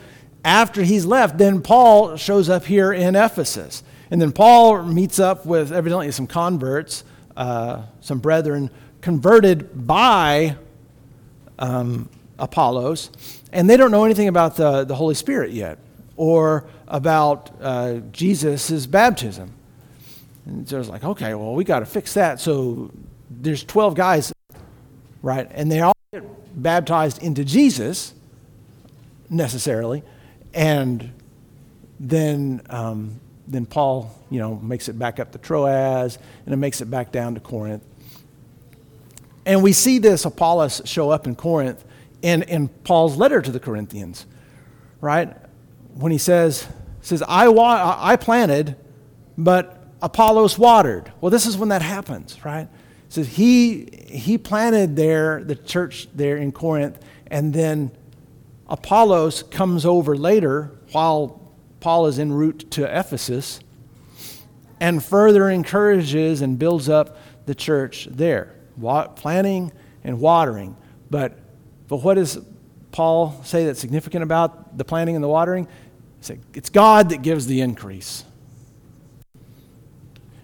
[0.44, 3.82] after he's left, then Paul shows up here in Ephesus.
[4.10, 7.04] And then Paul meets up with evidently some converts,
[7.36, 8.70] uh, some brethren
[9.00, 10.56] converted by
[11.58, 12.08] um,
[12.38, 13.10] Apollos,
[13.52, 15.78] and they don't know anything about the, the Holy Spirit yet
[16.16, 19.54] or about uh, Jesus' baptism.
[20.48, 22.40] And so it's like, okay, well, we got to fix that.
[22.40, 22.90] So
[23.30, 24.32] there's 12 guys,
[25.22, 25.46] right?
[25.50, 26.24] And they all get
[26.60, 28.14] baptized into Jesus
[29.28, 30.02] necessarily.
[30.54, 31.12] And
[32.00, 36.80] then, um, then Paul, you know, makes it back up to Troas, and it makes
[36.80, 37.84] it back down to Corinth.
[39.44, 41.84] And we see this Apollos show up in Corinth
[42.22, 44.24] in, in Paul's letter to the Corinthians,
[45.02, 45.36] right?
[45.94, 46.66] When he says,
[47.02, 48.76] says I, wa- I planted,
[49.36, 51.12] but Apollos watered.
[51.20, 52.68] Well, this is when that happens, right?
[53.08, 57.90] Says he, he planted there, the church there in Corinth, and then
[58.68, 61.40] Apollos comes over later while
[61.80, 63.60] Paul is en route to Ephesus
[64.80, 68.54] and further encourages and builds up the church there,
[69.16, 69.72] planting
[70.04, 70.76] and watering.
[71.10, 71.38] But,
[71.88, 72.38] but what does
[72.92, 75.66] Paul say that's significant about the planting and the watering?
[76.54, 78.24] It's God that gives the increase.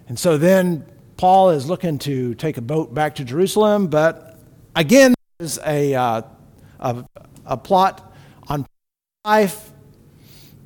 [0.07, 0.85] And so then
[1.17, 4.37] Paul is looking to take a boat back to Jerusalem, but
[4.75, 6.21] again, there's a, uh,
[6.79, 7.05] a,
[7.45, 8.13] a plot
[8.47, 8.65] on
[9.23, 9.71] life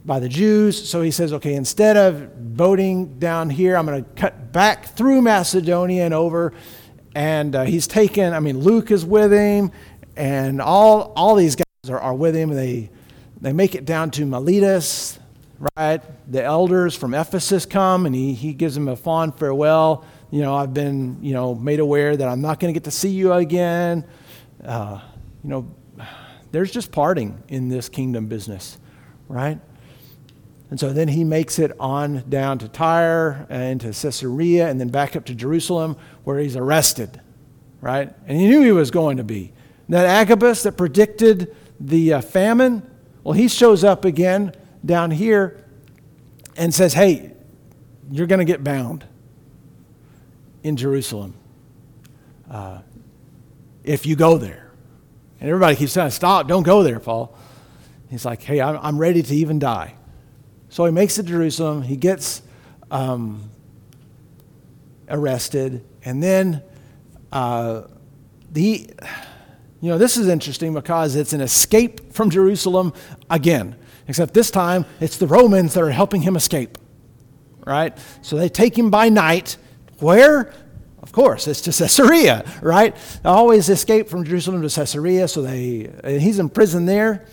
[0.05, 0.89] by the Jews.
[0.89, 5.21] So he says, okay, instead of boating down here, I'm going to cut back through
[5.21, 6.53] Macedonia and over.
[7.15, 9.71] And uh, he's taken, I mean, Luke is with him,
[10.15, 12.49] and all, all these guys are, are with him.
[12.49, 12.89] They,
[13.39, 15.18] they make it down to Miletus,
[15.75, 16.01] right?
[16.31, 20.05] The elders from Ephesus come, and he, he gives them a fond farewell.
[20.31, 22.91] You know, I've been, you know, made aware that I'm not going to get to
[22.91, 24.05] see you again.
[24.63, 25.01] Uh,
[25.43, 25.75] you know,
[26.51, 28.77] there's just parting in this kingdom business,
[29.27, 29.59] right?
[30.69, 34.89] And so then he makes it on down to Tyre and to Caesarea and then
[34.89, 37.19] back up to Jerusalem where he's arrested,
[37.81, 38.13] right?
[38.27, 39.51] And he knew he was going to be.
[39.89, 42.87] That Agabus that predicted the uh, famine,
[43.23, 44.53] well, he shows up again
[44.85, 45.63] down here
[46.55, 47.31] and says, hey,
[48.11, 49.05] you're going to get bound
[50.63, 51.35] in Jerusalem
[52.49, 52.79] uh,
[53.83, 54.71] if you go there.
[55.39, 57.37] And everybody keeps saying, stop, don't go there, Paul.
[58.09, 59.95] He's like, hey, I'm, I'm ready to even die.
[60.69, 61.81] So he makes it to Jerusalem.
[61.81, 62.41] He gets
[62.91, 63.49] um,
[65.07, 65.85] arrested.
[66.03, 66.61] And then
[67.31, 67.83] uh,
[68.51, 68.89] the,
[69.81, 72.93] you know, this is interesting because it's an escape from Jerusalem
[73.29, 73.75] again,
[74.09, 76.77] except this time it's the Romans that are helping him escape,
[77.65, 77.97] right?
[78.21, 79.55] So they take him by night.
[79.99, 80.53] Where?
[81.01, 82.95] Of course, it's to Caesarea, right?
[83.23, 87.25] They always escape from Jerusalem to Caesarea, so they, he's in prison there.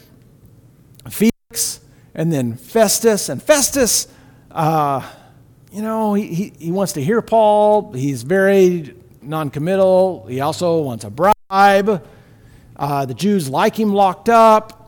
[1.11, 1.81] Felix
[2.14, 3.29] and then Festus.
[3.29, 4.09] And Festus,
[4.51, 5.09] uh,
[5.72, 7.93] you know, he, he, he wants to hear Paul.
[7.93, 10.27] He's very noncommittal.
[10.27, 12.07] He also wants a bribe.
[12.79, 14.86] Uh, the Jews like him locked up.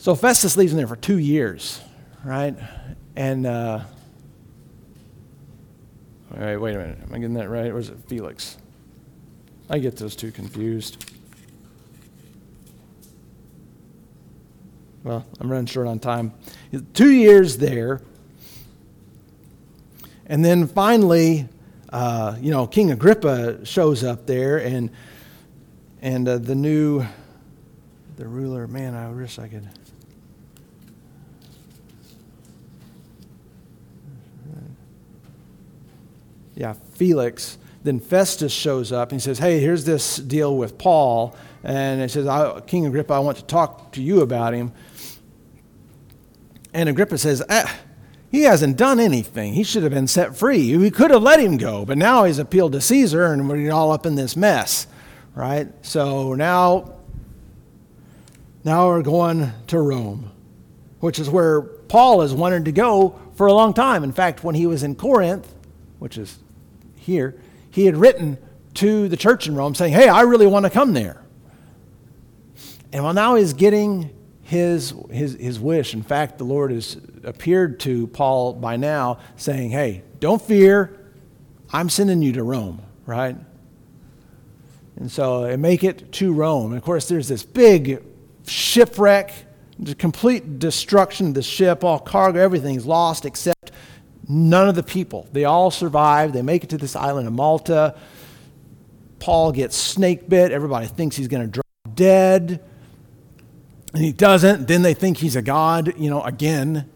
[0.00, 1.78] So Festus leaves him there for two years,
[2.24, 2.56] right?
[3.16, 3.80] And, uh,
[6.32, 6.98] all right, wait a minute.
[7.02, 7.70] Am I getting that right?
[7.70, 8.56] Or is it Felix?
[9.68, 11.04] I get those two confused.
[15.04, 16.32] Well, I'm running short on time.
[16.94, 18.00] Two years there.
[20.24, 21.46] And then finally,
[21.92, 24.88] uh, you know, King Agrippa shows up there, and
[26.00, 27.04] and uh, the new,
[28.16, 28.66] the ruler.
[28.66, 29.68] Man, I wish I could.
[36.60, 37.56] Yeah, Felix.
[37.82, 42.08] Then Festus shows up and he says, "Hey, here's this deal with Paul." And he
[42.08, 42.26] says,
[42.66, 44.72] King Agrippa, I want to talk to you about him.
[46.72, 47.78] And Agrippa says, ah,
[48.30, 49.54] He hasn't done anything.
[49.54, 50.76] He should have been set free.
[50.76, 53.90] We could have let him go, but now he's appealed to Caesar and we're all
[53.92, 54.86] up in this mess,
[55.34, 55.68] right?
[55.82, 56.94] So now,
[58.64, 60.30] now we're going to Rome,
[61.00, 64.04] which is where Paul has wanted to go for a long time.
[64.04, 65.52] In fact, when he was in Corinth,
[65.98, 66.38] which is
[67.00, 67.40] here,
[67.70, 68.38] he had written
[68.74, 71.22] to the church in Rome saying, Hey, I really want to come there.
[72.92, 74.10] And well, now he's getting
[74.42, 75.94] his, his, his wish.
[75.94, 80.96] In fact, the Lord has appeared to Paul by now saying, Hey, don't fear.
[81.72, 83.36] I'm sending you to Rome, right?
[84.96, 86.72] And so they make it to Rome.
[86.72, 88.02] And of course, there's this big
[88.46, 89.32] shipwreck,
[89.98, 93.59] complete destruction of the ship, all cargo, everything's lost except
[94.30, 95.28] none of the people.
[95.32, 96.32] They all survive.
[96.32, 97.96] They make it to this island of Malta.
[99.18, 100.52] Paul gets snake bit.
[100.52, 102.62] Everybody thinks he's going to drop dead
[103.92, 106.88] and he doesn't, then they think he's a god, you know, again.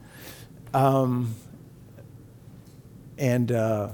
[0.73, 1.35] Um,
[3.19, 3.91] and uh,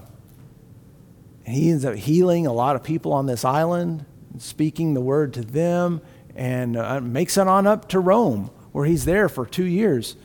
[1.46, 4.04] he ends up healing a lot of people on this island,
[4.38, 6.02] speaking the word to them,
[6.34, 10.16] and uh, makes it on up to Rome, where he's there for two years.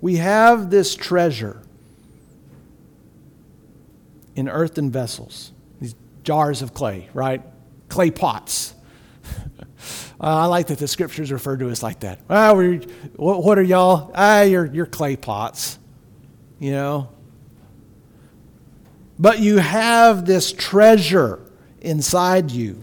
[0.00, 1.62] We have this treasure
[4.34, 7.42] in earthen vessels these jars of clay, right?
[7.88, 8.74] Clay pots.
[9.58, 9.64] uh,
[10.20, 12.20] I like that the scriptures refer to us like that.
[12.28, 12.78] Well, we
[13.16, 14.10] what, what, are y'all?
[14.14, 15.78] Ah, you're, you're clay pots,
[16.58, 17.10] you know?
[19.18, 21.40] But you have this treasure
[21.80, 22.82] inside you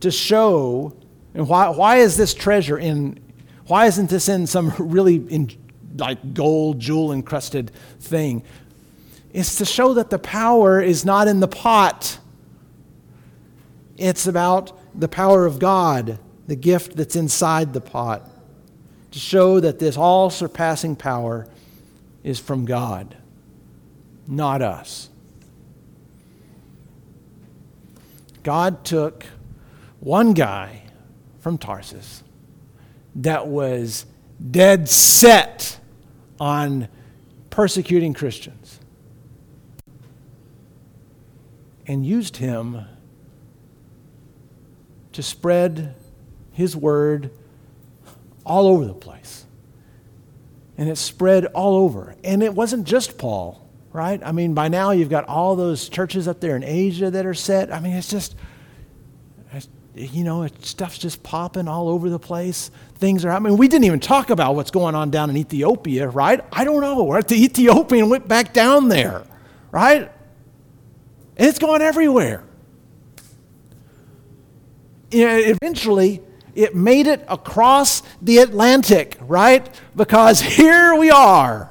[0.00, 0.96] to show.
[1.34, 3.20] And why, why is this treasure in,
[3.66, 5.50] why isn't this in some really in,
[5.96, 8.42] like gold, jewel encrusted thing?
[9.32, 12.18] It's to show that the power is not in the pot
[13.96, 18.28] it's about the power of God, the gift that's inside the pot,
[19.12, 21.46] to show that this all surpassing power
[22.22, 23.16] is from God,
[24.26, 25.10] not us.
[28.42, 29.24] God took
[30.00, 30.82] one guy
[31.40, 32.22] from Tarsus
[33.16, 34.06] that was
[34.50, 35.78] dead set
[36.40, 36.88] on
[37.50, 38.80] persecuting Christians
[41.86, 42.84] and used him
[45.12, 45.94] to spread
[46.52, 47.30] his word
[48.44, 49.46] all over the place.
[50.76, 52.16] And it spread all over.
[52.24, 54.20] And it wasn't just Paul, right?
[54.24, 57.34] I mean, by now you've got all those churches up there in Asia that are
[57.34, 57.72] set.
[57.72, 58.34] I mean, it's just,
[59.94, 62.70] you know, stuff's just popping all over the place.
[62.96, 66.08] Things are, I mean, we didn't even talk about what's going on down in Ethiopia,
[66.08, 66.40] right?
[66.52, 67.04] I don't know.
[67.04, 69.24] We're at the Ethiopian went back down there,
[69.70, 70.10] right?
[71.36, 72.44] And it's going everywhere.
[75.12, 76.20] eventually,
[76.56, 79.68] it made it across the Atlantic, right?
[79.94, 81.70] Because here we are.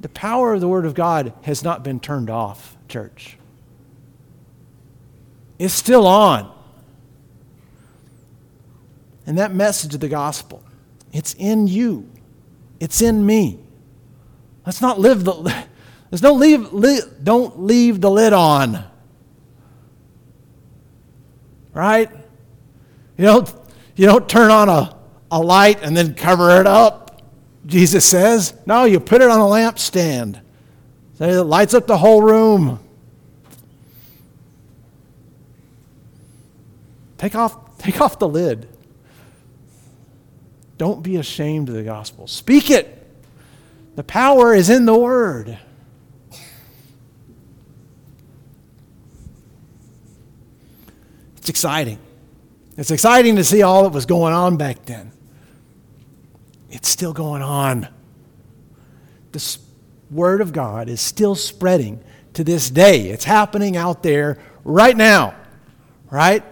[0.00, 3.38] The power of the Word of God has not been turned off, church.
[5.62, 6.52] It's still on.
[9.26, 10.62] And that message of the gospel,
[11.12, 12.10] it's in you,
[12.80, 13.60] it's in me.
[14.66, 15.32] Let's not live the,
[16.10, 16.68] let's don't leave,
[17.22, 18.84] don't leave the lid on
[21.72, 22.10] right?
[23.16, 23.54] You don't,
[23.96, 24.96] you don't turn on a,
[25.30, 27.22] a light and then cover it up,
[27.66, 28.54] Jesus says.
[28.66, 30.40] No, you put it on a lampstand.
[31.14, 32.80] So it lights up the whole room.
[37.22, 38.68] Take off, take off the lid.
[40.76, 42.26] Don't be ashamed of the gospel.
[42.26, 42.98] Speak it.
[43.94, 45.56] The power is in the word.
[51.36, 52.00] It's exciting.
[52.76, 55.12] It's exciting to see all that was going on back then.
[56.70, 57.86] It's still going on.
[59.30, 59.58] The
[60.10, 62.02] Word of God is still spreading
[62.34, 63.10] to this day.
[63.10, 65.36] It's happening out there right now,
[66.10, 66.42] right?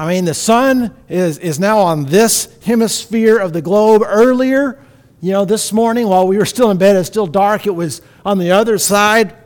[0.00, 4.02] I mean, the sun is, is now on this hemisphere of the globe.
[4.02, 4.82] Earlier,
[5.20, 8.00] you know, this morning while we were still in bed, it's still dark, it was
[8.24, 9.36] on the other side,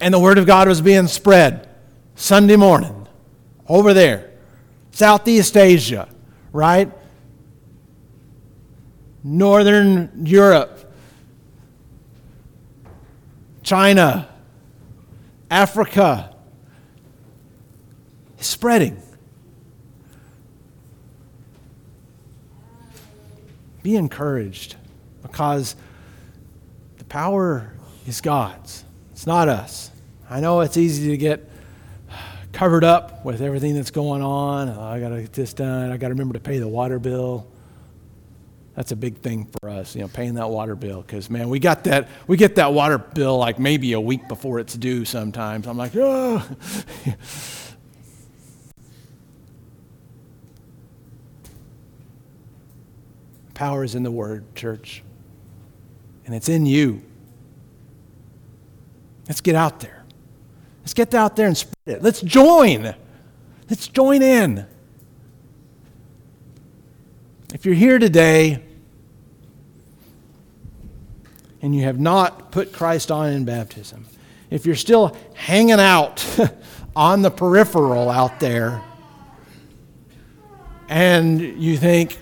[0.00, 1.68] and the Word of God was being spread
[2.14, 3.08] Sunday morning
[3.68, 4.30] over there,
[4.92, 6.08] Southeast Asia,
[6.52, 6.92] right?
[9.24, 10.88] Northern Europe,
[13.64, 14.28] China,
[15.50, 16.36] Africa.
[18.40, 18.96] It's spreading.
[23.82, 24.76] Be encouraged
[25.20, 25.76] because
[26.96, 27.74] the power
[28.06, 28.82] is God's.
[29.12, 29.90] It's not us.
[30.30, 31.50] I know it's easy to get
[32.54, 34.70] covered up with everything that's going on.
[34.70, 35.92] Oh, I got to get this done.
[35.92, 37.46] I got to remember to pay the water bill.
[38.74, 41.02] That's a big thing for us, you know, paying that water bill.
[41.02, 42.08] Because man, we got that.
[42.26, 45.04] We get that water bill like maybe a week before it's due.
[45.04, 46.42] Sometimes I'm like, oh.
[53.60, 55.02] Power is in the Word, church,
[56.24, 57.02] and it's in you.
[59.28, 60.02] Let's get out there.
[60.80, 62.02] Let's get out there and spread it.
[62.02, 62.94] Let's join.
[63.68, 64.66] Let's join in.
[67.52, 68.62] If you're here today
[71.60, 74.06] and you have not put Christ on in baptism,
[74.48, 76.24] if you're still hanging out
[76.96, 78.80] on the peripheral out there,
[80.88, 82.16] and you think,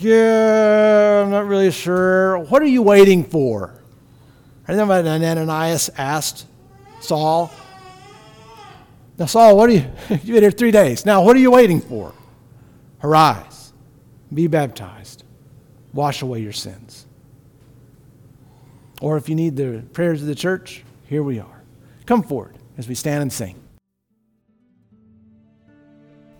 [0.00, 3.74] yeah, I'm not really sure, what are you waiting for?
[4.66, 6.46] I remember Ananias asked
[7.00, 7.50] Saul.
[9.18, 9.84] Now, Saul, what are you?
[10.10, 11.06] You've been here three days.
[11.06, 12.12] Now, what are you waiting for?
[13.02, 13.72] Arise,
[14.32, 15.24] be baptized,
[15.92, 17.06] wash away your sins.
[19.00, 21.62] Or if you need the prayers of the church, here we are.
[22.06, 23.60] Come forward as we stand and sing.